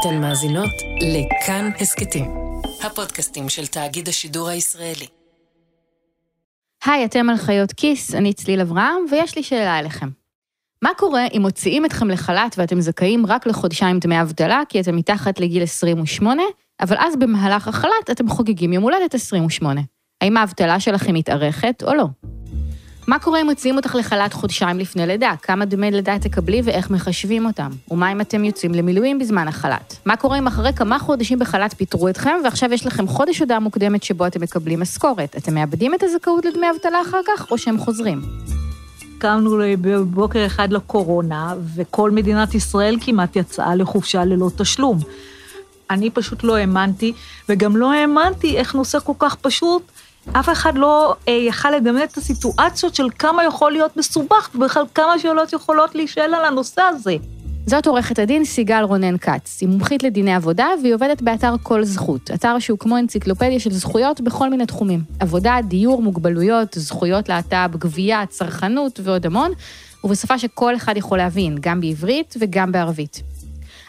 אתן 0.00 0.20
מאזינות 0.20 0.70
לכאן 1.00 1.70
הסכתים, 1.80 2.24
הפודקאסטים 2.82 3.48
של 3.48 3.66
תאגיד 3.66 4.08
השידור 4.08 4.48
הישראלי. 4.48 5.06
היי, 6.84 7.04
אתם 7.04 7.30
על 7.30 7.36
חיות 7.36 7.72
כיס, 7.72 8.14
אני 8.14 8.32
צליל 8.32 8.60
אברהם, 8.60 9.04
ויש 9.10 9.36
לי 9.36 9.42
שאלה 9.42 9.78
אליכם. 9.78 10.08
מה 10.82 10.90
קורה 10.96 11.26
אם 11.34 11.42
מוציאים 11.42 11.84
אתכם 11.84 12.10
לחל"ת 12.10 12.54
ואתם 12.58 12.80
זכאים 12.80 13.26
רק 13.26 13.46
לחודשיים 13.46 13.98
דמי 13.98 14.22
אבטלה, 14.22 14.62
כי 14.68 14.80
אתם 14.80 14.96
מתחת 14.96 15.40
לגיל 15.40 15.62
28, 15.62 16.42
אבל 16.80 16.96
אז 16.98 17.16
במהלך 17.16 17.68
החל"ת 17.68 18.10
אתם 18.10 18.28
חוגגים 18.28 18.72
יום 18.72 18.82
הולדת 18.82 19.14
28? 19.14 19.80
האם 20.20 20.36
האבטלה 20.36 20.80
שלכם 20.80 21.14
מתארכת 21.14 21.82
או 21.82 21.94
לא? 21.94 22.04
מה 23.08 23.18
קורה 23.18 23.40
אם 23.40 23.46
מוציאים 23.46 23.76
אותך 23.76 23.94
לחל"ת 23.94 24.32
חודשיים 24.32 24.78
לפני 24.78 25.06
לידה? 25.06 25.34
כמה 25.42 25.64
דמי 25.64 25.90
לידה 25.90 26.18
תקבלי 26.18 26.60
ואיך 26.64 26.90
מחשבים 26.90 27.46
אותם? 27.46 27.70
ומה 27.90 28.12
אם 28.12 28.20
אתם 28.20 28.44
יוצאים 28.44 28.74
למילואים 28.74 29.18
בזמן 29.18 29.48
החל"ת? 29.48 29.94
מה 30.04 30.16
קורה 30.16 30.38
אם 30.38 30.46
אחרי 30.46 30.72
כמה 30.72 30.98
חודשים 30.98 31.38
בחל"ת 31.38 31.74
פיטרו 31.74 32.08
אתכם 32.08 32.36
ועכשיו 32.44 32.72
יש 32.72 32.86
לכם 32.86 33.08
חודש 33.08 33.38
הודעה 33.38 33.60
מוקדמת 33.60 34.02
שבו 34.02 34.26
אתם 34.26 34.40
מקבלים 34.40 34.80
משכורת? 34.80 35.36
אתם 35.36 35.54
מאבדים 35.54 35.94
את 35.94 36.02
הזכאות 36.02 36.44
לדמי 36.44 36.66
אבטלה 36.70 37.02
אחר 37.02 37.20
כך 37.26 37.50
או 37.50 37.58
שהם 37.58 37.78
חוזרים? 37.78 38.22
קמנו 39.18 39.58
בבוקר 39.80 40.46
אחד 40.46 40.72
לקורונה, 40.72 41.54
וכל 41.74 42.10
מדינת 42.10 42.54
ישראל 42.54 42.96
כמעט 43.00 43.36
יצאה 43.36 43.74
לחופשה 43.74 44.24
ללא 44.24 44.50
תשלום. 44.56 44.98
אני 45.90 46.10
פשוט 46.10 46.44
לא 46.44 46.56
האמנתי, 46.56 47.12
וגם 47.48 47.76
לא 47.76 47.92
האמנתי 47.92 48.56
איך 48.56 48.74
נושא 48.74 48.98
כל 49.04 49.12
כך 49.18 49.34
פשוט 49.34 49.82
אף 50.32 50.48
אחד 50.48 50.72
לא 50.78 51.14
אה, 51.28 51.32
יכל 51.32 51.70
לדמיין 51.70 52.06
את 52.12 52.16
הסיטואציות 52.16 52.94
של 52.94 53.08
כמה 53.18 53.44
יכול 53.44 53.72
להיות 53.72 53.96
מסובך, 53.96 54.50
ובכלל 54.54 54.84
כמה 54.94 55.18
שאלות 55.18 55.52
יכולות 55.52 55.94
להישאל 55.94 56.34
על 56.34 56.44
הנושא 56.44 56.82
הזה. 56.82 57.16
זאת 57.66 57.86
עורכת 57.86 58.18
הדין 58.18 58.44
סיגל 58.44 58.82
רונן 58.82 59.18
כץ. 59.18 59.58
היא 59.60 59.68
מומחית 59.68 60.02
לדיני 60.02 60.34
עבודה 60.34 60.66
והיא 60.82 60.94
עובדת 60.94 61.22
באתר 61.22 61.54
כל 61.62 61.84
זכות, 61.84 62.30
אתר 62.34 62.58
שהוא 62.58 62.78
כמו 62.78 62.98
אנציקלופדיה 62.98 63.60
של 63.60 63.72
זכויות 63.72 64.20
בכל 64.20 64.50
מיני 64.50 64.66
תחומים. 64.66 65.02
עבודה, 65.20 65.56
דיור, 65.68 66.02
מוגבלויות, 66.02 66.74
זכויות 66.74 67.28
להט"ב, 67.28 67.76
גבייה, 67.78 68.26
צרכנות 68.26 69.00
ועוד 69.02 69.26
המון, 69.26 69.52
ובשפה 70.04 70.38
שכל 70.38 70.76
אחד 70.76 70.96
יכול 70.96 71.18
להבין, 71.18 71.56
גם 71.60 71.80
בעברית 71.80 72.34
וגם 72.40 72.72
בערבית. 72.72 73.22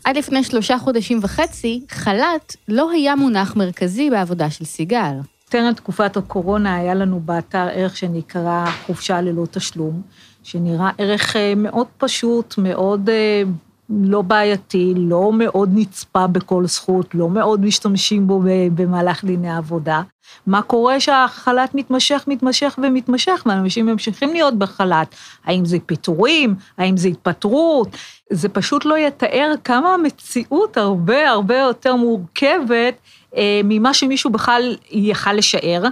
עד 0.04 0.18
לפני 0.18 0.44
שלושה 0.44 0.78
חודשים 0.78 1.20
וחצי, 1.22 1.82
חל"ת 1.90 2.56
לא 2.68 2.92
היה 2.92 3.16
מונח 3.16 3.56
מרכזי 3.56 4.10
בעבודה 4.10 4.50
של 4.50 4.66
סיגל. 4.66 5.14
טרם 5.50 5.74
תקופת 5.74 6.18
הקורונה 6.18 6.76
היה 6.76 6.94
לנו 6.94 7.20
באתר 7.20 7.68
ערך 7.72 7.98
שנקרא 7.98 8.66
חופשה 8.86 9.22
ללא 9.22 9.46
תשלום, 9.52 10.02
שנראה 10.44 10.90
ערך 10.98 11.36
אה, 11.36 11.54
מאוד 11.56 11.88
פשוט, 11.98 12.58
מאוד 12.58 13.10
אה, 13.10 13.44
לא 13.90 14.22
בעייתי, 14.22 14.94
לא 14.98 15.32
מאוד 15.34 15.70
נצפה 15.74 16.28
בכל 16.28 16.66
זכות, 16.66 17.16
לא 17.16 17.30
מאוד 17.30 17.66
משתמשים 17.66 18.28
בו 18.28 18.42
במהלך 18.76 19.26
דיני 19.26 19.50
העבודה. 19.50 20.02
מה 20.48 20.62
קורה 20.62 21.00
שהחל"ת 21.00 21.76
מתמשך, 21.76 22.24
מתמשך 22.28 22.80
ומתמשך, 22.84 23.44
ואנשים 23.46 23.86
ממשיכים 23.86 24.34
להיות 24.34 24.58
בחל"ת? 24.58 25.16
האם 25.46 25.66
זה 25.66 25.78
פיטורים? 25.86 26.56
האם 26.78 26.98
זה 26.98 27.08
התפטרות? 27.08 27.88
זה 28.30 28.50
פשוט 28.50 28.86
לא 28.86 28.98
יתואר 28.98 29.54
כמה 29.64 29.94
המציאות 29.94 30.78
הרבה 30.78 31.30
הרבה 31.30 31.58
יותר 31.58 31.96
מורכבת 31.96 32.96
אה, 33.36 33.62
ממה 33.64 33.94
שמישהו 33.94 34.30
בכלל 34.30 34.76
יכל 34.92 35.34
לשער. 35.34 35.84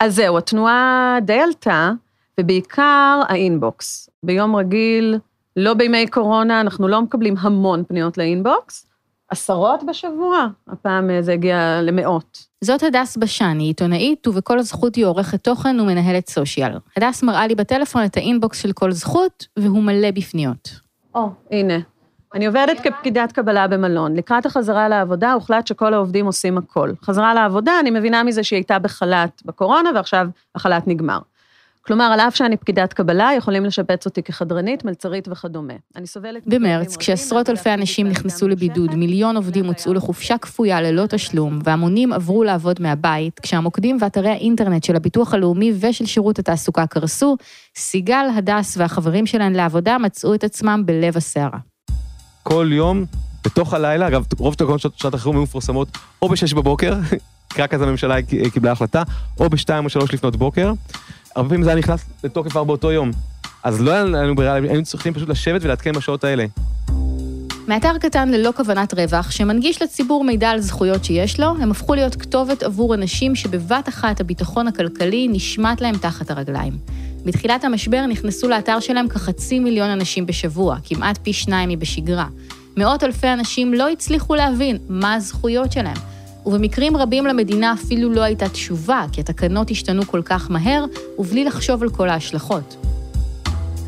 אז 0.00 0.14
זהו, 0.14 0.38
התנועה 0.38 1.16
די 1.22 1.40
עלתה, 1.40 1.90
ובעיקר 2.40 3.20
ה 3.28 3.40
inbox. 3.40 4.10
ביום 4.22 4.56
רגיל, 4.56 5.18
לא 5.56 5.74
בימי 5.74 6.06
קורונה, 6.06 6.60
אנחנו 6.60 6.88
לא 6.88 7.02
מקבלים 7.02 7.34
המון 7.38 7.84
פניות 7.88 8.18
ל 8.18 8.28
inbox, 8.28 8.86
עשרות 9.28 9.80
בשבוע, 9.88 10.46
הפעם 10.68 11.10
אה, 11.10 11.22
זה 11.22 11.32
הגיע 11.32 11.80
למאות. 11.82 12.38
זאת 12.64 12.82
הדס 12.82 13.16
בשן, 13.16 13.56
היא 13.58 13.66
עיתונאית, 13.66 14.26
ובכל 14.26 14.62
זכות 14.62 14.94
היא 14.94 15.04
עורכת 15.04 15.44
תוכן 15.44 15.80
ומנהלת 15.80 16.28
social. 16.28 16.72
הדס 16.96 17.22
מראה 17.22 17.46
לי 17.46 17.54
בטלפון 17.54 18.04
את 18.04 18.16
ה 18.16 18.24
inbox 18.24 18.62
של 18.62 18.72
כל 18.72 18.92
זכות, 18.92 19.46
והוא 19.58 19.82
מלא 19.82 20.10
בפניות. 20.10 20.70
או, 21.14 21.26
oh, 21.26 21.54
הנה. 21.54 21.78
אני 22.34 22.46
עובדת 22.46 22.80
כפקידת 22.80 23.32
קבלה 23.32 23.68
במלון. 23.68 24.16
לקראת 24.16 24.46
החזרה 24.46 24.88
לעבודה 24.88 25.32
הוחלט 25.32 25.66
שכל 25.66 25.94
העובדים 25.94 26.26
עושים 26.26 26.58
הכל. 26.58 26.92
חזרה 27.02 27.34
לעבודה, 27.34 27.80
אני 27.80 27.90
מבינה 27.90 28.22
מזה 28.22 28.42
שהיא 28.42 28.56
הייתה 28.56 28.78
בחל"ת 28.78 29.42
בקורונה, 29.44 29.90
ועכשיו 29.94 30.28
החל"ת 30.54 30.86
נגמר. 30.86 31.18
כלומר, 31.88 32.04
על 32.04 32.20
אף 32.20 32.36
שאני 32.36 32.56
פקידת 32.56 32.92
קבלה, 32.92 33.30
יכולים 33.36 33.64
לשבץ 33.64 34.06
אותי 34.06 34.22
כחדרנית, 34.22 34.84
מלצרית 34.84 35.28
וכדומה. 35.28 35.72
אני 35.96 36.06
סובלת... 36.06 36.42
במרץ, 36.46 36.96
כשעשרות 36.96 37.50
אלפי 37.50 37.74
אנשים 37.74 38.08
נכנסו 38.08 38.48
לבידוד, 38.48 38.94
מיליון 38.94 39.36
עובדים 39.36 39.66
הוצאו 39.66 39.94
לחופשה 39.94 40.38
כפויה 40.38 40.80
ללא 40.80 41.06
תשלום, 41.06 41.58
והמונים 41.64 42.12
עברו 42.12 42.44
לעבוד 42.44 42.82
מהבית, 42.82 43.40
כשהמוקדים 43.40 43.98
ואתרי 44.00 44.28
האינטרנט 44.28 44.84
של 44.84 44.96
הביטוח 44.96 45.34
הלאומי 45.34 45.72
ושל 45.80 46.06
שירות 46.06 46.38
התעסוקה 46.38 46.86
קרסו, 46.86 47.36
סיגל, 47.76 48.26
הדס 48.36 48.76
והחברים 48.76 49.26
שלהן 49.26 49.52
לעבודה 49.52 49.98
מצאו 49.98 50.34
את 50.34 50.44
עצמם 50.44 50.82
בלב 50.86 51.16
הסערה. 51.16 51.58
כל 52.42 52.68
יום, 52.72 53.04
בתוך 53.44 53.74
הלילה, 53.74 54.08
אגב, 54.08 54.26
רוב 54.38 54.54
תקנות 54.54 54.80
שעת 54.80 55.14
החירום 55.14 55.36
היו 55.36 55.42
מפורסמות 55.42 55.88
או 56.22 56.28
ב-6 56.28 56.56
בבוקר, 56.56 56.94
רק 57.58 57.74
אז 57.74 57.82
הממשלה 57.82 58.22
קיבלה 58.52 58.72
החלטה, 58.72 59.02
או 59.40 59.50
ב-2 59.50 59.68
או 59.84 59.88
3 59.88 60.12
לפנות 60.12 60.36
בוקר. 60.36 60.72
הרבה 61.38 61.48
פעמים 61.48 61.64
זה 61.64 61.70
היה 61.70 61.78
נכנס 61.78 62.04
לתוקף 62.24 62.50
כבר 62.50 62.64
באותו 62.64 62.92
יום. 62.92 63.10
אז 63.62 63.80
לא 63.80 63.90
היה 63.90 64.04
לנו 64.04 64.34
ברירה, 64.34 64.54
היינו 64.54 64.84
צריכים 64.84 65.14
פשוט 65.14 65.28
לשבת 65.28 65.64
ולעדכן 65.64 65.92
בשעות 65.92 66.24
האלה. 66.24 66.46
מאתר 67.68 67.98
קטן 68.00 68.28
ללא 68.28 68.50
כוונת 68.56 68.94
רווח, 68.94 69.30
שמנגיש 69.30 69.82
לציבור 69.82 70.24
מידע 70.24 70.50
על 70.50 70.60
זכויות 70.60 71.04
שיש 71.04 71.40
לו, 71.40 71.46
הם 71.46 71.70
הפכו 71.70 71.94
להיות 71.94 72.14
כתובת 72.14 72.62
עבור 72.62 72.94
אנשים 72.94 73.34
שבבת 73.34 73.88
אחת 73.88 74.20
הביטחון 74.20 74.68
הכלכלי 74.68 75.28
נשמט 75.30 75.80
להם 75.80 75.96
תחת 75.96 76.30
הרגליים. 76.30 76.72
בתחילת 77.24 77.64
המשבר 77.64 78.06
נכנסו 78.06 78.48
לאתר 78.48 78.80
שלהם 78.80 79.08
כחצי 79.08 79.58
מיליון 79.58 79.90
אנשים 79.90 80.26
בשבוע, 80.26 80.76
כמעט 80.84 81.18
פי 81.22 81.32
שניים 81.32 81.68
מבשגרה. 81.68 82.26
מאות 82.76 83.04
אלפי 83.04 83.28
אנשים 83.32 83.74
לא 83.74 83.88
הצליחו 83.88 84.34
להבין 84.34 84.78
מה 84.88 85.14
הזכויות 85.14 85.72
שלהם. 85.72 85.96
ובמקרים 86.46 86.96
רבים 86.96 87.26
למדינה 87.26 87.72
אפילו 87.72 88.10
לא 88.10 88.20
הייתה 88.20 88.48
תשובה, 88.48 89.04
כי 89.12 89.20
התקנות 89.20 89.70
השתנו 89.70 90.06
כל 90.06 90.22
כך 90.24 90.50
מהר, 90.50 90.84
ובלי 91.18 91.44
לחשוב 91.44 91.82
על 91.82 91.90
כל 91.90 92.08
ההשלכות. 92.08 92.76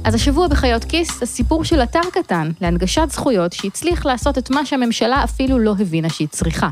אז 0.05 0.15
השבוע 0.15 0.49
בחיות 0.49 0.85
כיס, 0.85 1.23
הסיפור 1.23 1.65
של 1.65 1.83
אתר 1.83 2.01
קטן 2.13 2.51
להנגשת 2.61 3.09
זכויות 3.11 3.53
שהצליח 3.53 4.07
לעשות 4.07 4.39
את 4.39 4.51
מה 4.51 4.67
שהממשלה 4.67 5.25
אפילו 5.25 5.59
לא 5.59 5.75
הבינה 5.79 6.09
שהיא 6.09 6.29
צריכה, 6.29 6.69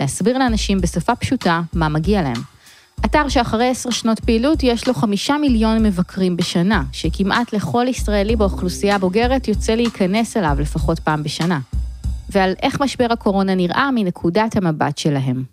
להסביר 0.00 0.38
לאנשים 0.38 0.80
בשפה 0.80 1.14
פשוטה 1.14 1.62
מה 1.72 1.88
מגיע 1.88 2.22
להם. 2.22 2.42
אתר 3.04 3.28
שאחרי 3.28 3.68
עשר 3.68 3.90
שנות 3.90 4.20
פעילות 4.20 4.62
יש 4.62 4.88
לו 4.88 4.94
חמישה 4.94 5.36
מיליון 5.38 5.82
מבקרים 5.82 6.36
בשנה, 6.36 6.82
שכמעט 6.92 7.52
לכל 7.52 7.86
ישראלי 7.88 8.36
באוכלוסייה 8.36 8.94
הבוגרת 8.94 9.48
יוצא 9.48 9.74
להיכנס 9.74 10.36
אליו 10.36 10.56
לפחות 10.60 10.98
פעם 10.98 11.22
בשנה. 11.22 11.58
ועל 12.32 12.54
איך 12.62 12.80
משבר 12.80 13.06
הקורונה 13.10 13.54
נראה 13.54 13.90
מנקודת 13.94 14.56
המבט 14.56 14.98
שלהם. 14.98 15.44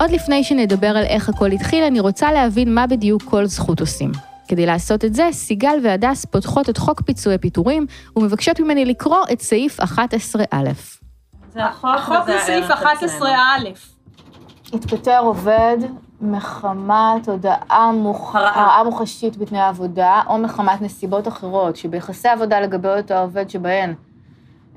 עוד 0.00 0.10
לפני 0.10 0.44
שנדבר 0.44 0.86
על 0.86 1.04
איך 1.04 1.28
הכל 1.28 1.50
התחיל, 1.50 1.84
אני 1.84 2.00
רוצה 2.00 2.32
להבין 2.32 2.74
מה 2.74 2.86
בדיוק 2.86 3.22
כל 3.22 3.46
זכות 3.46 3.80
עושים. 3.80 4.12
כדי 4.48 4.66
לעשות 4.66 5.04
את 5.04 5.14
זה, 5.14 5.28
סיגל 5.32 5.78
והדס 5.84 6.24
פותחות 6.24 6.70
את 6.70 6.76
חוק 6.76 7.00
פיצויי 7.02 7.38
פיטורים 7.38 7.86
ומבקשות 8.16 8.60
ממני 8.60 8.84
לקרוא 8.84 9.24
את 9.32 9.40
סעיף 9.40 9.80
11א. 9.80 10.54
זה 11.52 11.64
החוק, 11.64 11.90
החוק 11.98 12.26
זה 12.26 12.38
סעיף 12.46 12.70
11א. 12.70 13.24
התפטר 14.72 15.18
עובד 15.18 15.76
מחמת 16.22 17.28
הודעה 17.28 17.92
מוח... 17.92 18.36
הרעה 18.36 18.84
מוחשית 18.84 19.36
בתנאי 19.36 19.60
העבודה, 19.60 20.22
או 20.26 20.38
מחמת 20.38 20.82
נסיבות 20.82 21.28
אחרות, 21.28 21.76
שביחסי 21.76 22.28
עבודה 22.28 22.60
לגבי 22.60 22.88
אותו 22.88 23.14
העובד 23.14 23.50
שבהן 23.50 23.94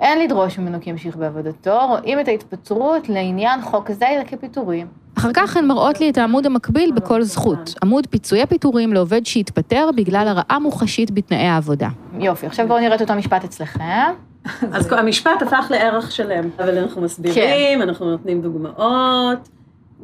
אין 0.02 0.19
לדרוש 0.19 0.60
ממנו 0.60 0.78
כי 0.81 0.90
ימשיך 0.90 1.16
בעבודתו, 1.16 1.88
רואים 1.88 2.19
את 2.19 2.28
ההתפטרות 2.28 3.10
לעניין 3.10 3.62
חוק 3.62 3.92
זה 3.92 4.06
כפיטורים. 4.28 4.88
אחר 5.18 5.30
כך 5.34 5.58
הן 5.58 5.68
מראות 5.68 6.00
לי 6.00 6.10
את 6.10 6.18
העמוד 6.18 6.46
המקביל 6.46 6.92
בכל 6.92 7.24
זכות, 7.24 7.74
עמוד 7.84 8.08
פיצויי 8.08 8.46
פיטורים 8.46 8.94
לעובד 8.94 9.25
שהתפטר 9.25 9.90
בגלל 9.96 10.28
הרעה 10.28 10.60
מוחשית 10.60 11.12
בתנאי 11.12 11.48
העבודה. 11.48 11.88
יופי, 12.19 12.48
עכשיו 12.48 12.68
בואו 12.68 12.80
נראה 12.80 12.96
את 12.96 13.02
אותו 13.02 13.14
משפט 13.14 13.44
אצלכם. 13.44 13.84
אז 14.72 14.92
המשפט 14.92 15.42
הפך 15.42 15.68
לערך 15.69 16.12
שלם, 16.12 16.50
אבל 16.60 16.78
אנחנו 16.78 17.02
מסבירים, 17.02 17.80
כן. 17.80 17.81
אנחנו 17.81 18.12
נותנים 18.12 18.42
דוגמאות. 18.42 19.50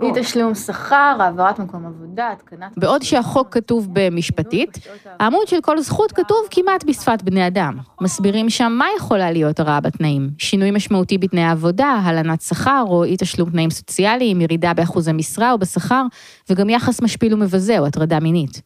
אי 0.02 0.12
תשלום 0.16 0.56
שכר, 0.56 1.18
העברת 1.20 1.60
מקום 1.60 1.86
עבודה, 1.86 2.32
התקנת... 2.32 2.78
בעוד 2.78 3.02
שהחוק 3.02 3.48
כתוב 3.54 3.88
במשפטית, 3.94 4.78
העמוד 5.20 5.48
של 5.48 5.62
כל 5.62 5.80
זכות 5.80 6.12
כתוב 6.12 6.38
כמעט 6.52 6.84
בשפת 6.84 7.22
בני 7.24 7.48
אדם. 7.48 7.78
מסבירים 8.02 8.50
שם 8.50 8.72
מה 8.78 8.86
יכולה 8.98 9.32
להיות 9.32 9.60
הרעה 9.60 9.82
בתנאים. 9.82 10.30
שינוי 10.38 10.72
משמעותי 10.72 11.18
בתנאי 11.18 11.44
העבודה, 11.44 11.88
הלנת 12.04 12.42
שכר 12.42 12.84
או 12.88 13.04
אי 13.04 13.16
תשלום 13.18 13.50
תנאים 13.50 13.70
סוציאליים, 13.70 14.42
ירידה 14.42 14.74
באחוז 14.74 15.08
המשרה 15.08 15.52
או 15.52 15.58
בשכר, 15.58 16.04
וגם 16.50 16.70
יחס 16.70 17.02
משפיל 17.02 17.34
ומבזה 17.34 17.80
או 17.80 17.86
הטרדה 17.86 18.20
מינית. 18.20 18.62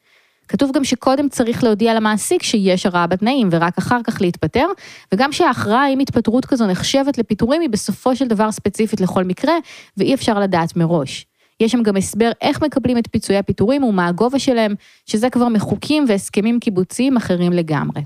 כתוב 0.48 0.72
גם 0.74 0.84
שקודם 0.84 1.30
צריך 1.30 1.64
להודיע 1.64 1.94
למעסיק 1.94 2.44
שיש 2.44 2.86
הרעה 2.86 3.08
בתנאים, 3.08 3.50
ורק 3.52 3.78
אחר 3.78 4.00
כך 4.04 4.22
להתפטר, 4.22 4.68
וגם 5.14 5.32
שההכרעה 5.32 5.90
אם 5.90 6.00
התפטרות 6.00 6.46
כזו 6.46 6.68
נחשבת 6.68 7.18
לפיטורים 7.18 7.62
היא 7.62 7.70
בסופו 7.70 8.16
של 8.16 8.28
דבר 8.28 8.52
ספציפית 8.52 9.02
לכל 9.02 9.24
מקרה, 9.24 9.54
ואי 9.98 10.14
אפשר 10.14 10.40
לדעת 10.40 10.76
מראש. 10.76 11.26
יש 11.60 11.72
שם 11.72 11.84
גם 11.84 11.98
הסבר 11.98 12.32
איך 12.42 12.64
מקבלים 12.64 12.98
את 12.98 13.08
פיצויי 13.12 13.40
הפיטורים 13.40 13.84
ומה 13.84 14.08
הגובה 14.08 14.40
שלהם, 14.40 14.76
שזה 15.06 15.30
כבר 15.30 15.48
מחוקים 15.48 16.06
והסכמים 16.08 16.60
קיבוציים 16.60 17.18
אחרים 17.18 17.54
לגמרי. 17.54 18.02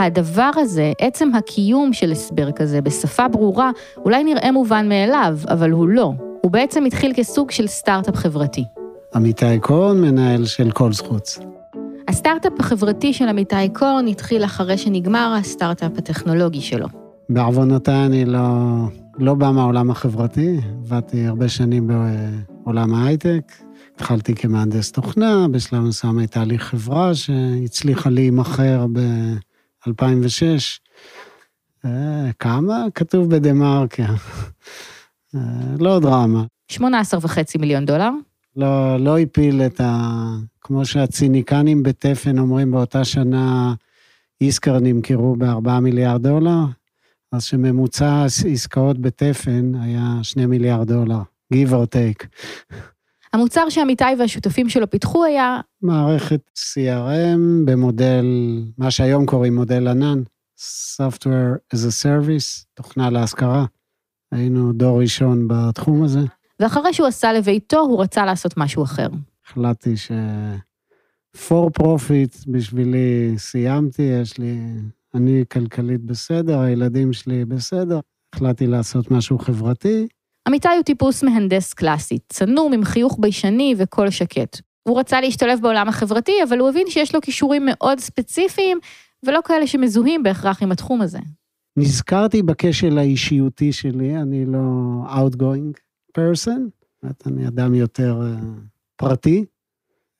הדבר 0.00 0.50
הזה, 0.56 0.92
עצם 1.00 1.34
הקיום 1.34 1.92
של 1.92 2.12
הסבר 2.12 2.52
כזה 2.52 2.80
בשפה 2.80 3.28
ברורה, 3.28 3.70
אולי 3.96 4.24
נראה 4.24 4.52
מובן 4.52 4.88
מאליו, 4.88 5.38
אבל 5.48 5.70
הוא 5.70 5.88
לא. 5.88 6.12
הוא 6.42 6.50
בעצם 6.52 6.84
התחיל 6.84 7.12
כסוג 7.16 7.50
של 7.50 7.66
סטארט-אפ 7.66 8.16
חברתי. 8.16 8.79
עמיתי 9.14 9.60
קורן, 9.60 10.00
מנהל 10.00 10.44
של 10.44 10.70
כל 10.70 10.92
זכות. 10.92 11.38
הסטארט-אפ 12.08 12.52
החברתי 12.58 13.12
של 13.12 13.28
עמיתי 13.28 13.68
קורן 13.72 14.06
התחיל 14.06 14.44
אחרי 14.44 14.78
שנגמר 14.78 15.34
הסטארט-אפ 15.38 15.92
הטכנולוגי 15.98 16.60
שלו. 16.60 16.86
בעוונותיי 17.28 18.06
אני 18.06 18.24
לא, 18.24 18.40
לא 19.18 19.34
בא 19.34 19.50
מהעולם 19.50 19.90
החברתי, 19.90 20.60
עבדתי 20.84 21.26
הרבה 21.26 21.48
שנים 21.48 21.90
בעולם 22.64 22.94
ההייטק. 22.94 23.52
התחלתי 23.94 24.34
כמהנדס 24.34 24.92
תוכנה, 24.92 25.46
בשלב 25.50 25.80
מסוים 25.80 26.18
הייתה 26.18 26.44
לי 26.44 26.58
חברה 26.58 27.14
שהצליחה 27.14 28.10
להימכר 28.10 28.86
ב-2006. 28.92 31.90
כמה? 32.38 32.86
כתוב 32.94 33.30
בדה 33.30 33.52
מרקר. 33.52 34.12
לא 35.78 36.00
דרמה. 36.00 36.44
18 36.68 37.20
וחצי 37.22 37.58
מיליון 37.58 37.86
דולר. 37.86 38.10
לא, 38.56 38.96
לא 38.96 39.18
הפיל 39.18 39.62
את 39.62 39.80
ה... 39.80 40.06
כמו 40.60 40.84
שהציניקנים 40.84 41.82
בתפן 41.82 42.38
אומרים, 42.38 42.70
באותה 42.70 43.04
שנה 43.04 43.74
איסקר 44.40 44.78
נמכרו 44.80 45.36
ב-4 45.36 45.80
מיליארד 45.80 46.22
דולר, 46.22 46.58
אז 47.32 47.44
שממוצע 47.44 48.24
עסקאות 48.52 48.98
בתפן 48.98 49.72
היה 49.74 50.18
2 50.22 50.50
מיליארד 50.50 50.88
דולר, 50.88 51.20
give 51.54 51.70
or 51.70 51.86
take. 51.94 52.26
המוצר 53.32 53.68
שעמיתי 53.68 54.04
והשותפים 54.18 54.68
שלו 54.68 54.90
פיתחו 54.90 55.24
היה... 55.24 55.60
מערכת 55.82 56.40
CRM 56.56 57.40
במודל, 57.64 58.24
מה 58.78 58.90
שהיום 58.90 59.26
קוראים 59.26 59.54
מודל 59.54 59.88
ענן, 59.88 60.22
Software 60.96 61.74
as 61.74 61.78
a 61.78 62.04
Service, 62.04 62.64
תוכנה 62.74 63.10
להשכרה. 63.10 63.64
היינו 64.32 64.72
דור 64.72 65.00
ראשון 65.00 65.48
בתחום 65.48 66.02
הזה. 66.02 66.20
ואחרי 66.60 66.92
שהוא 66.92 67.06
עשה 67.06 67.32
לביתו, 67.32 67.80
הוא 67.80 68.02
רצה 68.02 68.24
לעשות 68.24 68.56
משהו 68.56 68.82
אחר. 68.82 69.08
החלטתי 69.46 69.96
ש... 69.96 70.12
for 71.36 71.82
profit 71.82 72.44
בשבילי 72.48 73.34
סיימתי, 73.36 74.02
יש 74.02 74.38
לי... 74.38 74.58
אני 75.14 75.44
כלכלית 75.52 76.00
בסדר, 76.00 76.60
הילדים 76.60 77.12
שלי 77.12 77.44
בסדר. 77.44 78.00
החלטתי 78.34 78.66
לעשות 78.66 79.10
משהו 79.10 79.38
חברתי. 79.38 80.08
אמיתי 80.48 80.68
הוא 80.68 80.82
טיפוס 80.82 81.22
מהנדס 81.22 81.74
קלאסי, 81.74 82.18
צנום 82.28 82.72
עם 82.72 82.84
חיוך 82.84 83.16
ביישני 83.20 83.74
וקול 83.78 84.10
שקט. 84.10 84.60
הוא 84.88 85.00
רצה 85.00 85.20
להשתלב 85.20 85.58
בעולם 85.62 85.88
החברתי, 85.88 86.32
אבל 86.48 86.58
הוא 86.58 86.68
הבין 86.68 86.86
שיש 86.88 87.14
לו 87.14 87.20
כישורים 87.20 87.62
מאוד 87.66 88.00
ספציפיים, 88.00 88.78
ולא 89.26 89.40
כאלה 89.44 89.66
שמזוהים 89.66 90.22
בהכרח 90.22 90.62
עם 90.62 90.72
התחום 90.72 91.02
הזה. 91.02 91.18
נזכרתי 91.76 92.42
בכשל 92.42 92.98
האישיותי 92.98 93.72
שלי, 93.72 94.16
אני 94.16 94.46
לא 94.46 94.58
outgoing 95.06 95.89
person, 96.18 96.60
זאת 97.02 97.26
אני 97.26 97.48
אדם 97.48 97.74
יותר 97.74 98.20
uh, 98.20 98.44
פרטי, 98.96 99.44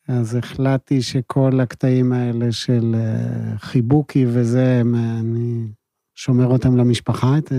אז 0.08 0.34
החלטתי 0.34 1.02
שכל 1.02 1.60
הקטעים 1.60 2.12
האלה 2.12 2.52
של 2.52 2.94
uh, 2.94 3.58
חיבוקי 3.58 4.26
וזה, 4.28 4.82
אני 5.20 5.66
שומר 6.14 6.46
אותם 6.46 6.76
למשפחה, 6.76 7.38
את 7.38 7.52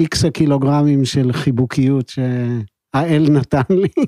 איקס 0.00 0.24
הקילוגרמים 0.24 1.04
של 1.04 1.32
חיבוקיות 1.32 2.08
שהאל 2.08 3.26
נתן 3.30 3.62
לי. 3.70 3.88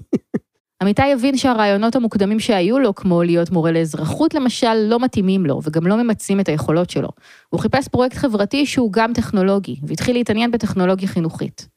עמיתי 0.82 1.12
הבין 1.12 1.36
שהרעיונות 1.36 1.96
המוקדמים 1.96 2.40
שהיו 2.40 2.78
לו, 2.78 2.94
כמו 2.94 3.22
להיות 3.22 3.50
מורה 3.50 3.72
לאזרחות 3.72 4.34
למשל, 4.34 4.74
לא 4.74 5.00
מתאימים 5.00 5.46
לו, 5.46 5.60
וגם 5.64 5.86
לא 5.86 5.96
ממצים 5.96 6.40
את 6.40 6.48
היכולות 6.48 6.90
שלו. 6.90 7.08
הוא 7.48 7.60
חיפש 7.60 7.88
פרויקט 7.88 8.16
חברתי 8.16 8.66
שהוא 8.66 8.92
גם 8.92 9.12
טכנולוגי, 9.12 9.76
והתחיל 9.82 10.16
להתעניין 10.16 10.50
בטכנולוגיה 10.50 11.08
חינוכית. 11.08 11.68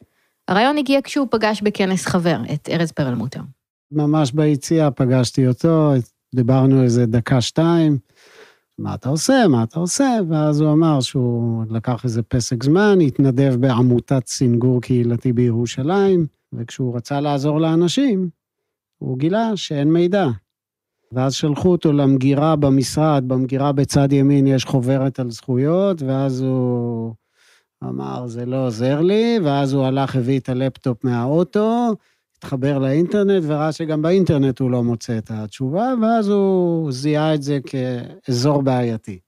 הרעיון 0.49 0.77
הגיע 0.77 0.99
כשהוא 1.03 1.27
פגש 1.31 1.61
בכנס 1.61 2.05
חבר, 2.05 2.37
את 2.53 2.69
ארז 2.69 2.91
פרלמוטר. 2.91 3.41
ממש 3.91 4.31
ביציאה 4.31 4.91
פגשתי 4.91 5.47
אותו, 5.47 5.91
דיברנו 6.35 6.83
איזה 6.83 7.05
דקה-שתיים, 7.05 7.97
מה 8.77 8.95
אתה 8.95 9.09
עושה, 9.09 9.47
מה 9.49 9.63
אתה 9.63 9.79
עושה, 9.79 10.17
ואז 10.29 10.61
הוא 10.61 10.71
אמר 10.71 11.01
שהוא 11.01 11.63
לקח 11.69 12.03
איזה 12.03 12.21
פסק 12.21 12.63
זמן, 12.63 13.01
התנדב 13.01 13.55
בעמותת 13.55 14.27
סינגור 14.27 14.81
קהילתי 14.81 15.33
בירושלים, 15.33 16.25
וכשהוא 16.53 16.95
רצה 16.95 17.21
לעזור 17.21 17.61
לאנשים, 17.61 18.29
הוא 18.97 19.17
גילה 19.17 19.51
שאין 19.55 19.93
מידע. 19.93 20.27
ואז 21.11 21.33
שלחו 21.33 21.71
אותו 21.71 21.93
למגירה 21.93 22.55
במשרד, 22.55 23.23
במגירה 23.27 23.71
בצד 23.71 24.11
ימין 24.11 24.47
יש 24.47 24.65
חוברת 24.65 25.19
על 25.19 25.31
זכויות, 25.31 26.01
ואז 26.01 26.41
הוא 26.41 27.13
אמר, 27.83 28.27
זה 28.27 28.45
לא 28.45 28.67
עוזר 28.67 29.01
לי, 29.01 29.39
ואז 29.43 29.73
הוא 29.73 29.85
הלך, 29.85 30.15
הביא 30.15 30.39
את 30.39 30.49
הלפטופ 30.49 31.03
מהאוטו, 31.03 31.95
התחבר 32.37 32.79
לאינטרנט, 32.79 33.43
וראה 33.47 33.71
שגם 33.71 34.01
באינטרנט 34.01 34.59
הוא 34.59 34.71
לא 34.71 34.83
מוצא 34.83 35.17
את 35.17 35.31
התשובה, 35.31 35.93
ואז 36.01 36.27
הוא 36.29 36.91
זיהה 36.91 37.33
את 37.33 37.43
זה 37.43 37.59
כאזור 37.65 38.61
בעייתי. 38.61 39.19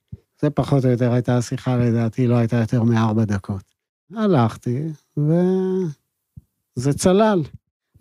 זה 0.41 0.49
פחות 0.49 0.85
או 0.85 0.89
יותר 0.89 1.13
הייתה 1.13 1.37
השיחה, 1.37 1.77
לדעתי, 1.77 2.27
לא 2.27 2.35
הייתה 2.35 2.57
יותר 2.57 2.83
מארבע 2.83 3.25
דקות. 3.25 3.63
הלכתי, 4.15 4.83
וזה 5.17 6.93
צלל. 6.93 7.41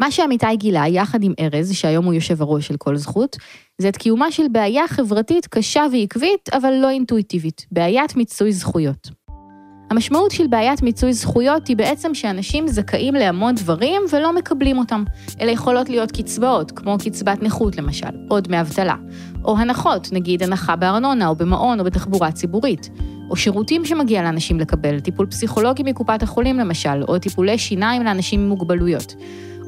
מה 0.01 0.11
שעמיתי 0.11 0.57
גילה, 0.57 0.89
יחד 0.89 1.23
עם 1.23 1.33
ארז, 1.41 1.73
שהיום 1.73 2.05
הוא 2.05 2.15
יושב 2.15 2.43
הראש 2.43 2.67
של 2.67 2.77
כל 2.77 2.97
זכות, 2.97 3.37
זה 3.79 3.89
את 3.89 3.97
קיומה 3.97 4.33
של 4.33 4.49
בעיה 4.53 4.89
חברתית 4.89 5.47
קשה 5.47 5.87
ועקבית, 5.93 6.49
אבל 6.53 6.73
לא 6.83 6.91
אינטואיטיבית, 6.91 7.67
בעיית 7.73 8.17
מיצוי 8.17 8.53
זכויות. 8.53 9.11
המשמעות 9.91 10.31
של 10.31 10.47
בעיית 10.47 10.83
מיצוי 10.83 11.13
זכויות 11.13 11.69
היא 11.69 11.77
בעצם 11.77 12.15
שאנשים 12.15 12.69
זכאים 12.69 13.15
להמון 13.15 13.55
דברים 13.55 14.03
ולא 14.13 14.35
מקבלים 14.35 14.79
אותם. 14.79 15.05
אלה 15.41 15.51
יכולות 15.51 15.89
להיות 15.89 16.13
קצבאות, 16.13 16.71
כמו 16.71 16.97
קצבת 16.99 17.43
נכות 17.43 17.77
למשל, 17.77 18.07
או 18.31 18.41
דמי 18.41 18.61
אבטלה, 18.61 18.95
או 19.45 19.59
הנחות, 19.59 20.09
נגיד 20.13 20.43
הנחה 20.43 20.77
בארנונה, 20.77 21.29
או 21.29 21.35
במעון, 21.35 21.81
או 21.81 21.85
בתחבורה 21.85 22.33
ציבורית, 22.33 22.91
או 23.31 23.37
שירותים 23.37 23.85
שמגיע 23.85 24.23
לאנשים 24.23 24.61
לקבל, 24.61 25.01
טיפול 25.01 25.27
פסיכולוגי 25.27 25.83
מקופת 25.83 26.23
החולים 26.23 26.59
למשל, 26.59 27.03
או 27.09 27.19
טיפולי 27.19 27.59
שיניים 27.59 28.03
לאנשים 28.03 28.41
עם 28.41 28.49
מוגבלויות. 28.49 29.15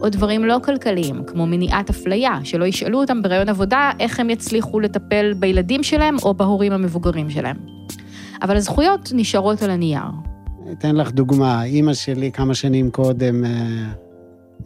או 0.00 0.08
דברים 0.08 0.44
לא 0.44 0.58
כלכליים, 0.64 1.24
כמו 1.26 1.46
מניעת 1.46 1.90
אפליה, 1.90 2.38
שלא 2.44 2.64
ישאלו 2.64 3.00
אותם 3.00 3.22
בראיון 3.22 3.48
עבודה 3.48 3.90
איך 4.00 4.20
הם 4.20 4.30
יצליחו 4.30 4.80
לטפל 4.80 5.32
בילדים 5.38 5.82
שלהם 5.82 6.16
או 6.22 6.34
בהורים 6.34 6.72
המבוגרים 6.72 7.30
שלהם. 7.30 7.56
אבל 8.42 8.56
הזכויות 8.56 9.10
נשארות 9.14 9.62
על 9.62 9.70
הנייר. 9.70 10.02
אתן 10.72 10.96
לך 10.96 11.10
דוגמה, 11.10 11.64
אימא 11.64 11.94
שלי 11.94 12.32
כמה 12.32 12.54
שנים 12.54 12.90
קודם 12.90 13.44
אה, 13.44 13.50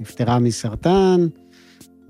נפטרה 0.00 0.38
מסרטן, 0.38 1.26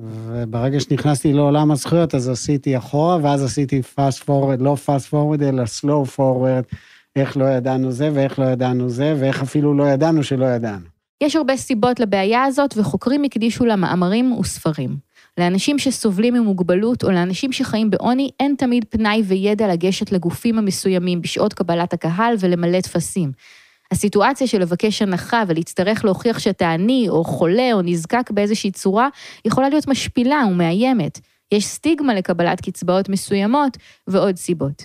וברגע 0.00 0.80
שנכנסתי 0.80 1.32
לעולם 1.32 1.70
הזכויות, 1.70 2.14
אז 2.14 2.28
עשיתי 2.28 2.76
אחורה, 2.76 3.18
ואז 3.22 3.44
עשיתי 3.44 3.82
fast 3.96 4.22
forward, 4.24 4.58
לא 4.58 4.76
fast 4.86 5.12
forward, 5.12 5.42
אלא 5.42 5.62
slow 5.64 6.18
forward, 6.18 6.76
איך 7.16 7.36
לא 7.36 7.44
ידענו 7.44 7.92
זה 7.92 8.10
ואיך 8.14 8.38
לא 8.38 8.44
ידענו 8.44 8.88
זה, 8.88 9.14
ואיך 9.18 9.42
אפילו 9.42 9.74
לא 9.74 9.84
ידענו 9.84 10.22
שלא 10.22 10.46
ידענו. 10.46 10.86
יש 11.22 11.36
הרבה 11.36 11.56
סיבות 11.56 12.00
לבעיה 12.00 12.44
הזאת, 12.44 12.74
וחוקרים 12.76 13.24
הקדישו 13.24 13.64
לה 13.64 13.76
מאמרים 13.76 14.32
וספרים. 14.32 15.05
לאנשים 15.38 15.78
שסובלים 15.78 16.34
ממוגבלות 16.34 17.04
או 17.04 17.10
לאנשים 17.10 17.52
שחיים 17.52 17.90
בעוני, 17.90 18.30
אין 18.40 18.54
תמיד 18.58 18.84
פנאי 18.88 19.22
וידע 19.26 19.68
לגשת 19.68 20.12
לגופים 20.12 20.58
המסוימים 20.58 21.22
בשעות 21.22 21.52
קבלת 21.52 21.92
הקהל 21.92 22.34
ולמלא 22.40 22.80
טפסים. 22.80 23.32
הסיטואציה 23.92 24.46
של 24.46 24.60
לבקש 24.60 25.02
הנחה 25.02 25.42
ולהצטרך 25.46 26.04
להוכיח 26.04 26.38
שאתה 26.38 26.72
עני, 26.72 27.06
או 27.08 27.24
חולה, 27.24 27.72
או 27.72 27.82
נזקק 27.82 28.30
באיזושהי 28.30 28.70
צורה, 28.70 29.08
יכולה 29.44 29.68
להיות 29.68 29.88
משפילה 29.88 30.42
ומאיימת. 30.50 31.20
יש 31.52 31.66
סטיגמה 31.66 32.14
לקבלת 32.14 32.60
קצבאות 32.60 33.08
מסוימות 33.08 33.76
ועוד 34.06 34.36
סיבות. 34.36 34.82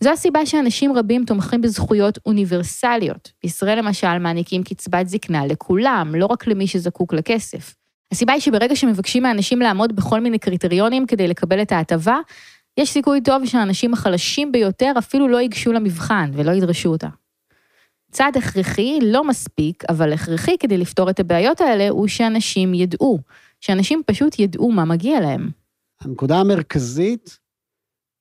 זו 0.00 0.10
הסיבה 0.10 0.46
שאנשים 0.46 0.96
רבים 0.96 1.24
תומכים 1.24 1.60
בזכויות 1.60 2.18
אוניברסליות. 2.26 3.32
בישראל 3.42 3.78
למשל 3.78 4.18
מעניקים 4.18 4.62
קצבת 4.62 5.08
זקנה 5.08 5.46
לכולם, 5.46 6.14
לא 6.14 6.26
רק 6.26 6.46
למי 6.46 6.66
שזקוק 6.66 7.14
לכסף. 7.14 7.74
הסיבה 8.14 8.32
היא 8.32 8.40
שברגע 8.40 8.76
שמבקשים 8.76 9.22
מאנשים 9.22 9.60
לעמוד 9.60 9.96
בכל 9.96 10.20
מיני 10.20 10.38
קריטריונים 10.38 11.06
כדי 11.06 11.28
לקבל 11.28 11.62
את 11.62 11.72
ההטבה, 11.72 12.18
יש 12.76 12.90
סיכוי 12.90 13.20
טוב 13.20 13.46
שהאנשים 13.46 13.92
החלשים 13.92 14.52
ביותר 14.52 14.92
אפילו 14.98 15.28
לא 15.28 15.40
ייגשו 15.40 15.72
למבחן 15.72 16.30
ולא 16.32 16.50
ידרשו 16.50 16.88
אותה. 16.88 17.08
צעד 18.10 18.36
הכרחי, 18.36 18.98
לא 19.02 19.24
מספיק, 19.24 19.84
אבל 19.88 20.12
הכרחי 20.12 20.58
כדי 20.58 20.78
לפתור 20.78 21.10
את 21.10 21.20
הבעיות 21.20 21.60
האלה, 21.60 21.88
הוא 21.88 22.08
שאנשים 22.08 22.74
ידעו. 22.74 23.18
שאנשים 23.60 24.02
פשוט 24.06 24.38
ידעו 24.38 24.70
מה 24.70 24.84
מגיע 24.84 25.20
להם. 25.20 25.50
הנקודה 26.00 26.40
המרכזית 26.40 27.38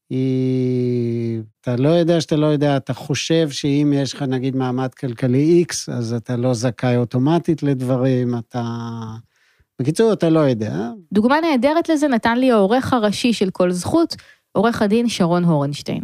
היא... 0.09 1.41
אתה 1.61 1.75
לא 1.75 1.89
יודע 1.89 2.21
שאתה 2.21 2.35
לא 2.35 2.45
יודע, 2.45 2.77
אתה 2.77 2.93
חושב 2.93 3.49
שאם 3.49 3.93
יש 3.95 4.13
לך 4.13 4.21
נגיד 4.21 4.55
מעמד 4.55 4.93
כלכלי 4.93 5.63
X, 5.69 5.93
אז 5.93 6.13
אתה 6.13 6.35
לא 6.35 6.53
זכאי 6.53 6.97
אוטומטית 6.97 7.63
לדברים, 7.63 8.37
אתה... 8.37 8.63
בקיצור, 9.83 10.13
אתה 10.13 10.29
לא 10.29 10.39
יודע. 10.39 10.89
דוגמה 11.11 11.35
נהדרת 11.41 11.89
לזה 11.89 12.07
נתן 12.07 12.37
לי 12.37 12.51
העורך 12.51 12.93
הראשי 12.93 13.33
של 13.33 13.49
כל 13.49 13.71
זכות, 13.71 14.15
עורך 14.51 14.81
הדין 14.81 15.09
שרון 15.09 15.43
הורנשטיין. 15.43 16.03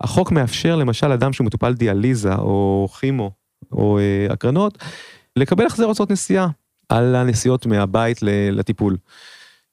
החוק 0.00 0.32
מאפשר 0.32 0.76
למשל 0.76 1.12
אדם 1.12 1.32
שהוא 1.32 1.44
מטופל 1.44 1.74
דיאליזה 1.74 2.34
או 2.34 2.88
כימו 3.00 3.30
או 3.72 3.98
אה, 3.98 4.26
הקרנות, 4.30 4.78
לקבל 5.36 5.66
החזר 5.66 5.84
הוצאות 5.84 6.10
נסיעה 6.10 6.48
על 6.88 7.14
הנסיעות 7.14 7.66
מהבית 7.66 8.18
לטיפול. 8.52 8.96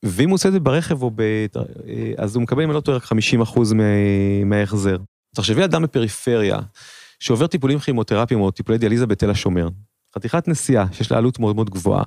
ואם 0.03 0.29
הוא 0.29 0.35
עושה 0.35 0.49
את 0.49 0.53
זה 0.53 0.59
ברכב 0.59 1.03
או 1.03 1.11
ב... 1.15 1.21
אה, 1.21 1.45
אז 2.17 2.35
הוא 2.35 2.43
מקבל, 2.43 2.63
אם 2.63 2.69
אני 2.69 2.75
לא 2.75 2.81
טועה, 2.81 2.97
רק 2.97 3.03
50 3.03 3.41
אחוז 3.41 3.73
מההחזר. 4.45 4.97
תחשבי 5.35 5.63
אדם 5.63 5.81
בפריפריה, 5.81 6.59
שעובר 7.19 7.47
טיפולים 7.47 7.79
כימותרפיים 7.79 8.41
או 8.41 8.51
טיפולי 8.51 8.77
דיאליזה 8.77 9.07
בתל 9.07 9.29
השומר, 9.29 9.69
חתיכת 10.15 10.47
נסיעה 10.47 10.85
שיש 10.91 11.11
לה 11.11 11.17
עלות 11.17 11.39
מאוד 11.39 11.55
מאוד 11.55 11.69
גבוהה. 11.69 12.03